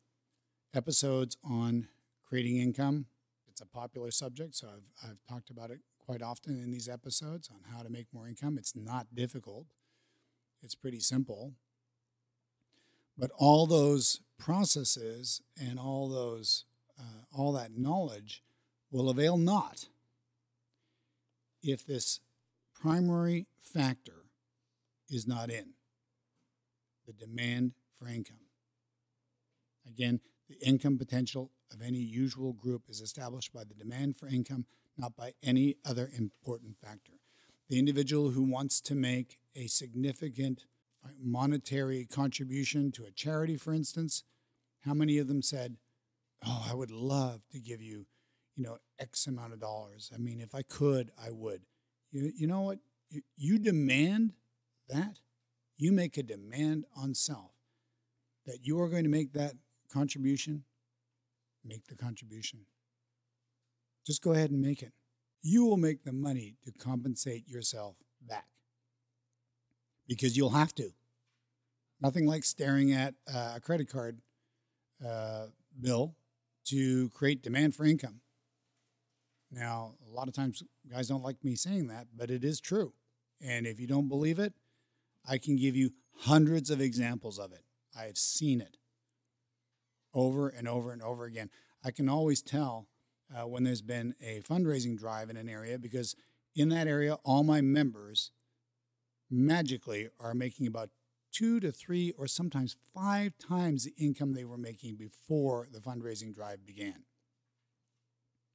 episodes 0.74 1.36
on 1.44 1.88
creating 2.28 2.58
income. 2.58 3.06
It's 3.48 3.60
a 3.60 3.66
popular 3.66 4.10
subject, 4.10 4.54
so 4.54 4.68
I've, 4.68 5.10
I've 5.10 5.18
talked 5.28 5.50
about 5.50 5.70
it 5.70 5.80
quite 5.98 6.22
often 6.22 6.60
in 6.60 6.70
these 6.70 6.88
episodes 6.88 7.48
on 7.52 7.60
how 7.74 7.82
to 7.82 7.90
make 7.90 8.06
more 8.12 8.28
income. 8.28 8.58
It's 8.58 8.76
not 8.76 9.14
difficult, 9.14 9.66
it's 10.62 10.74
pretty 10.74 11.00
simple. 11.00 11.54
But 13.18 13.30
all 13.36 13.66
those 13.66 14.20
processes 14.38 15.40
and 15.58 15.78
all 15.78 16.10
those 16.10 16.66
uh, 16.98 17.24
all 17.32 17.52
that 17.52 17.76
knowledge 17.76 18.42
will 18.90 19.08
avail 19.08 19.36
not 19.36 19.88
if 21.62 21.84
this 21.84 22.20
primary 22.74 23.46
factor 23.60 24.25
is 25.08 25.26
not 25.26 25.50
in 25.50 25.74
the 27.06 27.12
demand 27.12 27.72
for 27.98 28.08
income. 28.08 28.40
Again, 29.86 30.20
the 30.48 30.56
income 30.66 30.98
potential 30.98 31.50
of 31.72 31.80
any 31.82 31.98
usual 31.98 32.52
group 32.52 32.82
is 32.88 33.00
established 33.00 33.52
by 33.52 33.64
the 33.64 33.74
demand 33.74 34.16
for 34.16 34.28
income, 34.28 34.66
not 34.96 35.16
by 35.16 35.32
any 35.42 35.76
other 35.84 36.10
important 36.16 36.76
factor. 36.80 37.12
The 37.68 37.78
individual 37.78 38.30
who 38.30 38.42
wants 38.42 38.80
to 38.82 38.94
make 38.94 39.38
a 39.54 39.66
significant 39.66 40.64
uh, 41.04 41.08
monetary 41.20 42.04
contribution 42.04 42.92
to 42.92 43.04
a 43.04 43.10
charity, 43.10 43.56
for 43.56 43.72
instance, 43.72 44.24
how 44.84 44.94
many 44.94 45.18
of 45.18 45.28
them 45.28 45.42
said, 45.42 45.76
Oh, 46.46 46.66
I 46.70 46.74
would 46.74 46.90
love 46.90 47.40
to 47.52 47.58
give 47.58 47.80
you, 47.80 48.06
you 48.54 48.62
know, 48.62 48.76
X 48.98 49.26
amount 49.26 49.54
of 49.54 49.60
dollars. 49.60 50.10
I 50.14 50.18
mean, 50.18 50.38
if 50.38 50.54
I 50.54 50.62
could, 50.62 51.10
I 51.20 51.30
would. 51.30 51.62
You, 52.12 52.30
you 52.36 52.46
know 52.46 52.60
what? 52.60 52.78
You, 53.08 53.22
you 53.36 53.58
demand 53.58 54.34
that. 54.88 55.18
You 55.76 55.92
make 55.92 56.16
a 56.16 56.22
demand 56.22 56.84
on 56.96 57.14
self 57.14 57.52
that 58.46 58.60
you 58.62 58.80
are 58.80 58.88
going 58.88 59.04
to 59.04 59.10
make 59.10 59.32
that 59.34 59.54
contribution. 59.92 60.64
Make 61.64 61.86
the 61.86 61.96
contribution. 61.96 62.60
Just 64.06 64.22
go 64.22 64.32
ahead 64.32 64.50
and 64.50 64.62
make 64.62 64.82
it. 64.82 64.92
You 65.42 65.64
will 65.64 65.76
make 65.76 66.04
the 66.04 66.12
money 66.12 66.56
to 66.64 66.72
compensate 66.72 67.48
yourself 67.48 67.96
back 68.20 68.46
because 70.08 70.36
you'll 70.36 70.50
have 70.50 70.74
to. 70.76 70.90
Nothing 72.00 72.26
like 72.26 72.44
staring 72.44 72.92
at 72.92 73.14
uh, 73.32 73.54
a 73.56 73.60
credit 73.60 73.90
card 73.90 74.20
uh, 75.06 75.46
bill 75.80 76.14
to 76.66 77.10
create 77.10 77.42
demand 77.42 77.74
for 77.74 77.84
income. 77.84 78.20
Now, 79.50 79.94
a 80.06 80.14
lot 80.14 80.28
of 80.28 80.34
times 80.34 80.62
guys 80.90 81.08
don't 81.08 81.22
like 81.22 81.42
me 81.44 81.54
saying 81.54 81.88
that, 81.88 82.08
but 82.14 82.30
it 82.30 82.44
is 82.44 82.60
true. 82.60 82.92
And 83.40 83.66
if 83.66 83.78
you 83.80 83.86
don't 83.86 84.08
believe 84.08 84.38
it, 84.38 84.52
I 85.28 85.38
can 85.38 85.56
give 85.56 85.76
you 85.76 85.90
hundreds 86.20 86.70
of 86.70 86.80
examples 86.80 87.38
of 87.38 87.52
it. 87.52 87.64
I 87.98 88.04
have 88.04 88.18
seen 88.18 88.60
it 88.60 88.76
over 90.14 90.48
and 90.48 90.68
over 90.68 90.92
and 90.92 91.02
over 91.02 91.24
again. 91.24 91.50
I 91.84 91.90
can 91.90 92.08
always 92.08 92.42
tell 92.42 92.88
uh, 93.34 93.46
when 93.46 93.64
there's 93.64 93.82
been 93.82 94.14
a 94.20 94.40
fundraising 94.40 94.98
drive 94.98 95.30
in 95.30 95.36
an 95.36 95.48
area 95.48 95.78
because 95.78 96.14
in 96.54 96.68
that 96.70 96.86
area, 96.86 97.14
all 97.24 97.42
my 97.42 97.60
members 97.60 98.30
magically 99.30 100.08
are 100.20 100.34
making 100.34 100.66
about 100.66 100.90
two 101.32 101.60
to 101.60 101.70
three 101.70 102.12
or 102.16 102.26
sometimes 102.26 102.76
five 102.94 103.32
times 103.36 103.84
the 103.84 103.94
income 103.98 104.32
they 104.32 104.44
were 104.44 104.56
making 104.56 104.96
before 104.96 105.68
the 105.70 105.80
fundraising 105.80 106.34
drive 106.34 106.64
began. 106.64 107.04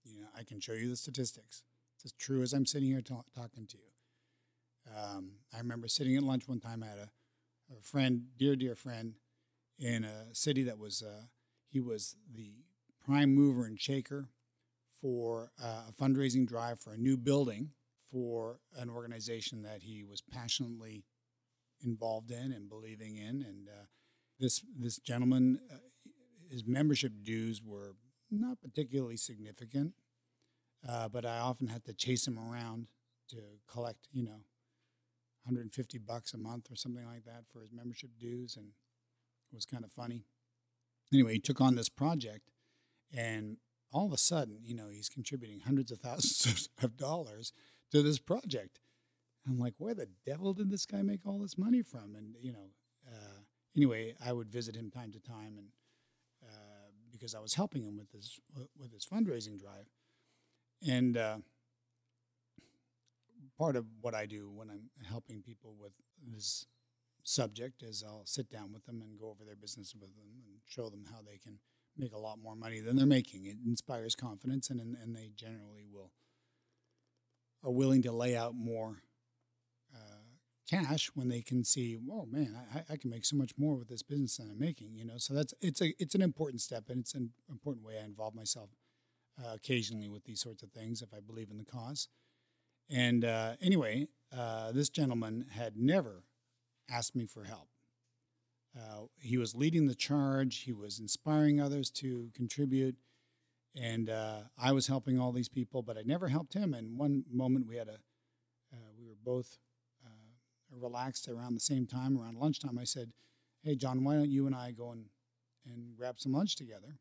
You 0.03 0.21
know, 0.21 0.27
I 0.35 0.43
can 0.43 0.59
show 0.59 0.73
you 0.73 0.89
the 0.89 0.95
statistics. 0.95 1.63
It's 1.95 2.05
as 2.05 2.11
true 2.13 2.41
as 2.41 2.53
I'm 2.53 2.65
sitting 2.65 2.89
here 2.89 3.01
ta- 3.01 3.23
talking 3.35 3.67
to 3.67 3.77
you. 3.77 3.90
Um, 4.95 5.33
I 5.53 5.57
remember 5.59 5.87
sitting 5.87 6.15
at 6.15 6.23
lunch 6.23 6.47
one 6.47 6.59
time. 6.59 6.83
I 6.83 6.87
had 6.87 6.97
a, 6.97 7.09
a 7.77 7.81
friend, 7.81 8.23
dear, 8.37 8.55
dear 8.55 8.75
friend, 8.75 9.15
in 9.79 10.03
a 10.03 10.33
city 10.33 10.63
that 10.63 10.77
was, 10.77 11.01
uh, 11.01 11.23
he 11.69 11.79
was 11.79 12.15
the 12.33 12.53
prime 13.05 13.33
mover 13.33 13.65
and 13.65 13.79
shaker 13.79 14.29
for 14.99 15.51
uh, 15.61 15.83
a 15.89 15.93
fundraising 15.93 16.47
drive 16.47 16.79
for 16.79 16.93
a 16.93 16.97
new 16.97 17.17
building 17.17 17.69
for 18.11 18.59
an 18.77 18.89
organization 18.89 19.63
that 19.63 19.83
he 19.83 20.03
was 20.03 20.21
passionately 20.21 21.05
involved 21.83 22.31
in 22.31 22.51
and 22.51 22.69
believing 22.69 23.17
in. 23.17 23.41
And 23.41 23.67
uh, 23.69 23.85
this 24.39 24.63
this 24.77 24.97
gentleman, 24.97 25.59
uh, 25.71 25.77
his 26.49 26.65
membership 26.65 27.13
dues 27.23 27.61
were 27.63 27.95
not 28.29 28.61
particularly 28.61 29.17
significant, 29.17 29.93
uh, 30.87 31.07
but 31.09 31.25
I 31.25 31.39
often 31.39 31.67
had 31.67 31.85
to 31.85 31.93
chase 31.93 32.27
him 32.27 32.37
around 32.37 32.87
to 33.29 33.37
collect, 33.67 34.07
you 34.11 34.23
know, 34.23 34.41
150 35.43 35.97
bucks 35.97 36.33
a 36.33 36.37
month 36.37 36.71
or 36.71 36.75
something 36.75 37.05
like 37.05 37.25
that 37.25 37.43
for 37.51 37.61
his 37.61 37.71
membership 37.71 38.11
dues, 38.19 38.55
and 38.55 38.67
it 39.51 39.55
was 39.55 39.65
kind 39.65 39.83
of 39.83 39.91
funny. 39.91 40.25
Anyway, 41.13 41.33
he 41.33 41.39
took 41.39 41.59
on 41.59 41.75
this 41.75 41.89
project, 41.89 42.51
and 43.15 43.57
all 43.91 44.05
of 44.05 44.13
a 44.13 44.17
sudden, 44.17 44.59
you 44.63 44.75
know, 44.75 44.89
he's 44.89 45.09
contributing 45.09 45.61
hundreds 45.61 45.91
of 45.91 45.99
thousands 45.99 46.69
of 46.81 46.95
dollars 46.95 47.53
to 47.91 48.01
this 48.01 48.19
project. 48.19 48.79
I'm 49.47 49.59
like, 49.59 49.73
where 49.77 49.95
the 49.95 50.07
devil 50.25 50.53
did 50.53 50.69
this 50.69 50.85
guy 50.85 51.01
make 51.01 51.25
all 51.25 51.39
this 51.39 51.57
money 51.57 51.81
from? 51.81 52.15
And 52.15 52.35
you 52.39 52.53
know, 52.53 52.69
uh, 53.07 53.41
anyway, 53.75 54.13
I 54.23 54.33
would 54.33 54.51
visit 54.51 54.75
him 54.75 54.91
time 54.91 55.11
to 55.11 55.19
time, 55.19 55.57
and 55.57 55.67
uh, 56.43 56.91
because 57.11 57.33
I 57.33 57.39
was 57.39 57.55
helping 57.55 57.83
him 57.83 57.97
with 57.97 58.11
his 58.11 58.39
with 58.77 58.93
his 58.93 59.05
fundraising 59.05 59.59
drive, 59.59 59.87
and 60.87 61.17
uh, 61.17 61.37
part 63.61 63.75
of 63.75 63.85
what 64.01 64.15
I 64.15 64.25
do 64.25 64.49
when 64.49 64.69
I'm 64.69 64.89
helping 65.07 65.41
people 65.41 65.75
with 65.79 65.93
this 66.25 66.65
subject 67.23 67.83
is 67.83 68.03
I'll 68.05 68.25
sit 68.25 68.49
down 68.49 68.73
with 68.73 68.85
them 68.85 69.01
and 69.01 69.19
go 69.19 69.29
over 69.29 69.45
their 69.45 69.55
business 69.55 69.93
with 69.93 70.15
them 70.15 70.41
and 70.45 70.55
show 70.65 70.89
them 70.89 71.05
how 71.11 71.21
they 71.21 71.37
can 71.37 71.59
make 71.95 72.13
a 72.13 72.17
lot 72.17 72.39
more 72.41 72.55
money 72.55 72.79
than 72.79 72.95
they're 72.95 73.05
making. 73.05 73.45
It 73.45 73.57
inspires 73.65 74.15
confidence, 74.15 74.69
and 74.69 74.79
and 74.79 75.15
they 75.15 75.31
generally 75.35 75.85
will 75.91 76.11
are 77.63 77.71
willing 77.71 78.01
to 78.03 78.11
lay 78.11 78.35
out 78.35 78.55
more 78.55 79.03
cash 80.71 81.11
when 81.13 81.27
they 81.27 81.41
can 81.41 81.63
see, 81.63 81.97
oh 82.09 82.25
man, 82.31 82.55
I, 82.73 82.93
I 82.93 82.97
can 82.97 83.09
make 83.09 83.25
so 83.25 83.35
much 83.35 83.51
more 83.57 83.75
with 83.75 83.89
this 83.89 84.03
business 84.03 84.37
than 84.37 84.49
I'm 84.49 84.59
making. 84.59 84.95
You 84.95 85.05
know, 85.05 85.17
so 85.17 85.33
that's 85.33 85.53
it's 85.61 85.81
a 85.81 85.93
it's 85.99 86.15
an 86.15 86.21
important 86.21 86.61
step, 86.61 86.85
and 86.89 87.01
it's 87.01 87.13
an 87.13 87.31
important 87.49 87.85
way 87.85 87.99
I 88.01 88.05
involve 88.05 88.33
myself 88.33 88.69
uh, 89.43 89.53
occasionally 89.53 90.07
with 90.07 90.23
these 90.23 90.41
sorts 90.41 90.63
of 90.63 90.71
things 90.71 91.01
if 91.01 91.13
I 91.13 91.19
believe 91.19 91.51
in 91.51 91.57
the 91.57 91.65
cause. 91.65 92.07
And 92.89 93.23
uh, 93.23 93.53
anyway, 93.61 94.07
uh, 94.35 94.71
this 94.71 94.89
gentleman 94.89 95.45
had 95.51 95.77
never 95.77 96.23
asked 96.89 97.15
me 97.15 97.25
for 97.25 97.43
help. 97.43 97.69
Uh, 98.75 99.05
he 99.19 99.37
was 99.37 99.55
leading 99.55 99.87
the 99.87 99.95
charge. 99.95 100.63
He 100.63 100.73
was 100.73 100.99
inspiring 100.99 101.59
others 101.59 101.89
to 101.91 102.29
contribute, 102.33 102.95
and 103.75 104.09
uh, 104.09 104.41
I 104.57 104.71
was 104.71 104.87
helping 104.87 105.19
all 105.19 105.33
these 105.33 105.49
people. 105.49 105.81
But 105.81 105.97
I 105.97 106.03
never 106.05 106.29
helped 106.29 106.53
him. 106.53 106.73
And 106.73 106.97
one 106.97 107.25
moment 107.29 107.67
we 107.67 107.75
had 107.75 107.89
a, 107.89 107.99
uh, 108.73 108.91
we 108.97 109.05
were 109.05 109.17
both 109.23 109.57
relaxed 110.79 111.27
around 111.27 111.53
the 111.53 111.59
same 111.59 111.85
time, 111.85 112.17
around 112.17 112.37
lunchtime, 112.37 112.77
I 112.79 112.83
said, 112.83 113.11
Hey, 113.63 113.75
John, 113.75 114.03
why 114.03 114.15
don't 114.15 114.29
you 114.31 114.47
and 114.47 114.55
I 114.55 114.71
go 114.71 114.91
and, 114.91 115.05
and 115.65 115.95
grab 115.95 116.19
some 116.19 116.31
lunch 116.31 116.55
together? 116.55 116.97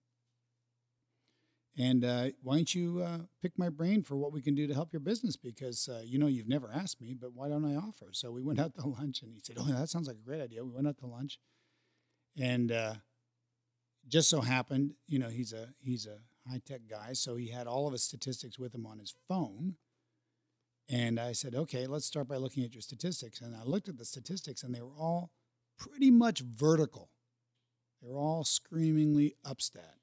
And 1.79 2.05
uh, 2.05 2.31
why 2.43 2.57
don't 2.57 2.75
you 2.75 3.01
uh, 3.01 3.19
pick 3.41 3.53
my 3.57 3.69
brain 3.69 4.03
for 4.03 4.17
what 4.17 4.33
we 4.33 4.43
can 4.43 4.55
do 4.55 4.67
to 4.67 4.75
help 4.75 4.93
your 4.93 5.01
business? 5.01 5.37
Because 5.37 5.89
uh, 5.89 6.03
you 6.05 6.19
know 6.19 6.27
you've 6.27 6.49
never 6.49 6.71
asked 6.73 7.01
me, 7.01 7.15
but 7.15 7.33
why 7.33 7.49
don't 7.49 7.65
I 7.65 7.77
offer? 7.77 8.09
So 8.13 8.31
we 8.33 8.43
went 8.43 8.61
out 8.61 8.75
to 8.75 8.87
lunch, 8.87 9.23
and 9.23 9.33
he 9.33 9.41
said, 9.43 9.57
"Oh, 9.59 9.65
that 9.65 9.89
sounds 9.89 10.09
like 10.09 10.17
a 10.17 10.27
great 10.27 10.43
idea." 10.43 10.65
We 10.65 10.73
went 10.73 10.89
out 10.89 10.99
to 10.99 11.07
lunch, 11.07 11.39
and 12.39 12.73
uh, 12.73 12.95
just 14.09 14.29
so 14.29 14.41
happened, 14.41 14.95
you 15.07 15.19
know, 15.19 15.29
he's 15.29 15.53
a 15.53 15.69
he's 15.81 16.07
a 16.07 16.19
high 16.51 16.61
tech 16.65 16.83
guy, 16.89 17.13
so 17.13 17.37
he 17.37 17.49
had 17.49 17.67
all 17.67 17.87
of 17.87 17.93
his 17.93 18.03
statistics 18.03 18.59
with 18.59 18.75
him 18.75 18.87
on 18.87 18.99
his 18.99 19.15
phone. 19.29 19.77
And 20.89 21.21
I 21.21 21.33
said, 21.33 21.55
okay, 21.55 21.87
let's 21.87 22.05
start 22.07 22.27
by 22.27 22.37
looking 22.37 22.65
at 22.65 22.75
your 22.75 22.83
statistics. 22.83 23.41
And 23.41 23.55
I 23.55 23.63
looked 23.63 23.89
at 23.89 23.97
the 23.97 24.05
statistics, 24.05 24.65
and 24.65 24.75
they 24.75 24.83
were 24.83 24.99
all 24.99 25.31
pretty 25.79 26.11
much 26.11 26.41
vertical. 26.41 27.11
They 28.03 28.09
were 28.09 28.19
all 28.19 28.43
screamingly 28.43 29.37
upstat. 29.47 30.00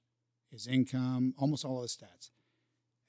His 0.52 0.68
income, 0.68 1.34
almost 1.38 1.66
all 1.66 1.78
of 1.78 1.84
his 1.84 1.98
stats. 1.98 2.30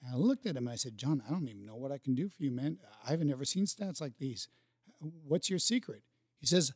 And 0.03 0.13
I 0.13 0.17
looked 0.17 0.47
at 0.47 0.57
him 0.57 0.67
and 0.67 0.73
I 0.73 0.77
said, 0.77 0.97
John, 0.97 1.23
I 1.27 1.31
don't 1.31 1.49
even 1.49 1.65
know 1.65 1.77
what 1.77 1.93
I 1.93 1.99
can 1.99 2.15
do 2.15 2.29
for 2.29 2.43
you, 2.43 2.51
man. 2.51 2.79
I 3.07 3.11
haven't 3.11 3.31
ever 3.31 3.45
seen 3.45 3.67
stats 3.67 4.01
like 4.01 4.19
these. 4.19 4.49
What's 5.01 5.51
your 5.51 5.59
secret? 5.59 6.03
He 6.41 6.47
says, 6.47 6.73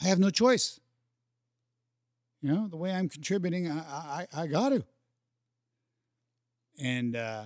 I 0.00 0.06
have 0.06 0.18
no 0.18 0.30
choice. 0.30 0.80
You 2.42 2.52
know, 2.52 2.68
the 2.68 2.76
way 2.76 2.92
I'm 2.92 3.08
contributing, 3.08 3.70
I, 3.70 4.26
I, 4.34 4.42
I 4.42 4.46
got 4.46 4.70
to. 4.70 4.84
And 6.78 7.16
uh, 7.16 7.44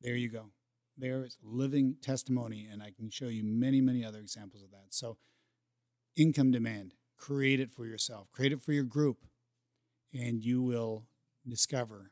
there 0.00 0.14
you 0.14 0.28
go. 0.28 0.50
There 0.96 1.24
is 1.24 1.36
living 1.42 1.96
testimony, 2.00 2.68
and 2.70 2.82
I 2.82 2.92
can 2.96 3.10
show 3.10 3.26
you 3.26 3.42
many, 3.44 3.80
many 3.80 4.04
other 4.04 4.18
examples 4.18 4.62
of 4.62 4.70
that. 4.70 4.86
So, 4.90 5.18
income 6.16 6.52
demand, 6.52 6.94
create 7.18 7.60
it 7.60 7.72
for 7.72 7.84
yourself, 7.84 8.30
create 8.30 8.52
it 8.52 8.62
for 8.62 8.72
your 8.72 8.84
group, 8.84 9.18
and 10.12 10.42
you 10.42 10.62
will 10.62 11.06
discover 11.46 12.10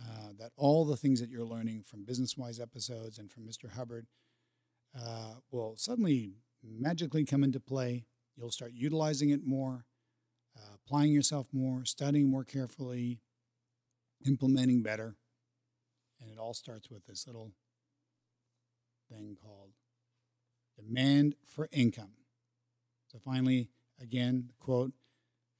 uh, 0.00 0.28
that 0.38 0.52
all 0.56 0.84
the 0.84 0.96
things 0.96 1.20
that 1.20 1.30
you're 1.30 1.44
learning 1.44 1.82
from 1.84 2.04
Business 2.04 2.36
Wise 2.36 2.60
episodes 2.60 3.18
and 3.18 3.30
from 3.30 3.44
Mr. 3.44 3.72
Hubbard 3.72 4.06
uh, 4.96 5.34
will 5.50 5.76
suddenly 5.76 6.34
magically 6.62 7.24
come 7.24 7.42
into 7.42 7.60
play. 7.60 8.04
You'll 8.36 8.50
start 8.50 8.72
utilizing 8.74 9.30
it 9.30 9.44
more, 9.44 9.84
uh, 10.56 10.74
applying 10.74 11.12
yourself 11.12 11.48
more, 11.52 11.84
studying 11.84 12.30
more 12.30 12.44
carefully, 12.44 13.20
implementing 14.26 14.82
better. 14.82 15.16
And 16.20 16.30
it 16.30 16.38
all 16.38 16.54
starts 16.54 16.88
with 16.90 17.06
this 17.06 17.26
little 17.26 17.52
thing 19.10 19.36
called 19.42 19.70
demand 20.76 21.34
for 21.46 21.68
income. 21.72 22.12
So 23.08 23.18
finally, 23.18 23.70
again, 24.00 24.50
quote, 24.60 24.92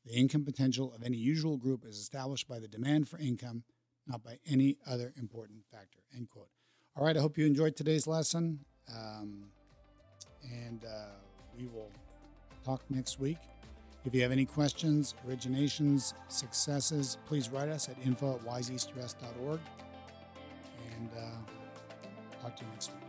the 0.09 0.15
income 0.15 0.45
potential 0.45 0.93
of 0.95 1.03
any 1.03 1.17
usual 1.17 1.57
group 1.57 1.85
is 1.85 1.99
established 1.99 2.49
by 2.49 2.59
the 2.59 2.69
demand 2.69 3.09
for 3.09 3.19
income, 3.19 3.63
not 4.07 4.25
by 4.25 4.39
any 4.47 4.79
other 4.87 5.13
important 5.19 5.61
factor, 5.71 5.99
end 6.17 6.29
quote. 6.29 6.49
All 6.97 7.05
right, 7.05 7.17
I 7.17 7.21
hope 7.21 7.37
you 7.37 7.47
enjoyed 7.47 7.77
today's 7.77 8.07
lesson. 8.07 8.61
Um, 8.91 9.51
and 10.43 10.85
uh, 10.85 11.11
we 11.57 11.67
will 11.67 11.91
talk 12.65 12.83
next 12.89 13.21
week. 13.21 13.39
If 14.05 14.15
you 14.15 14.23
have 14.23 14.33
any 14.33 14.47
questions, 14.47 15.15
originations, 15.29 16.15
successes, 16.29 17.19
please 17.27 17.51
write 17.51 17.69
us 17.69 17.89
at 17.89 17.97
info 18.05 18.37
at 18.37 18.41
wiseeastwest.org. 18.47 19.61
And 20.97 21.11
uh, 21.13 22.41
talk 22.41 22.57
to 22.57 22.65
you 22.65 22.71
next 22.71 22.93
week. 22.93 23.08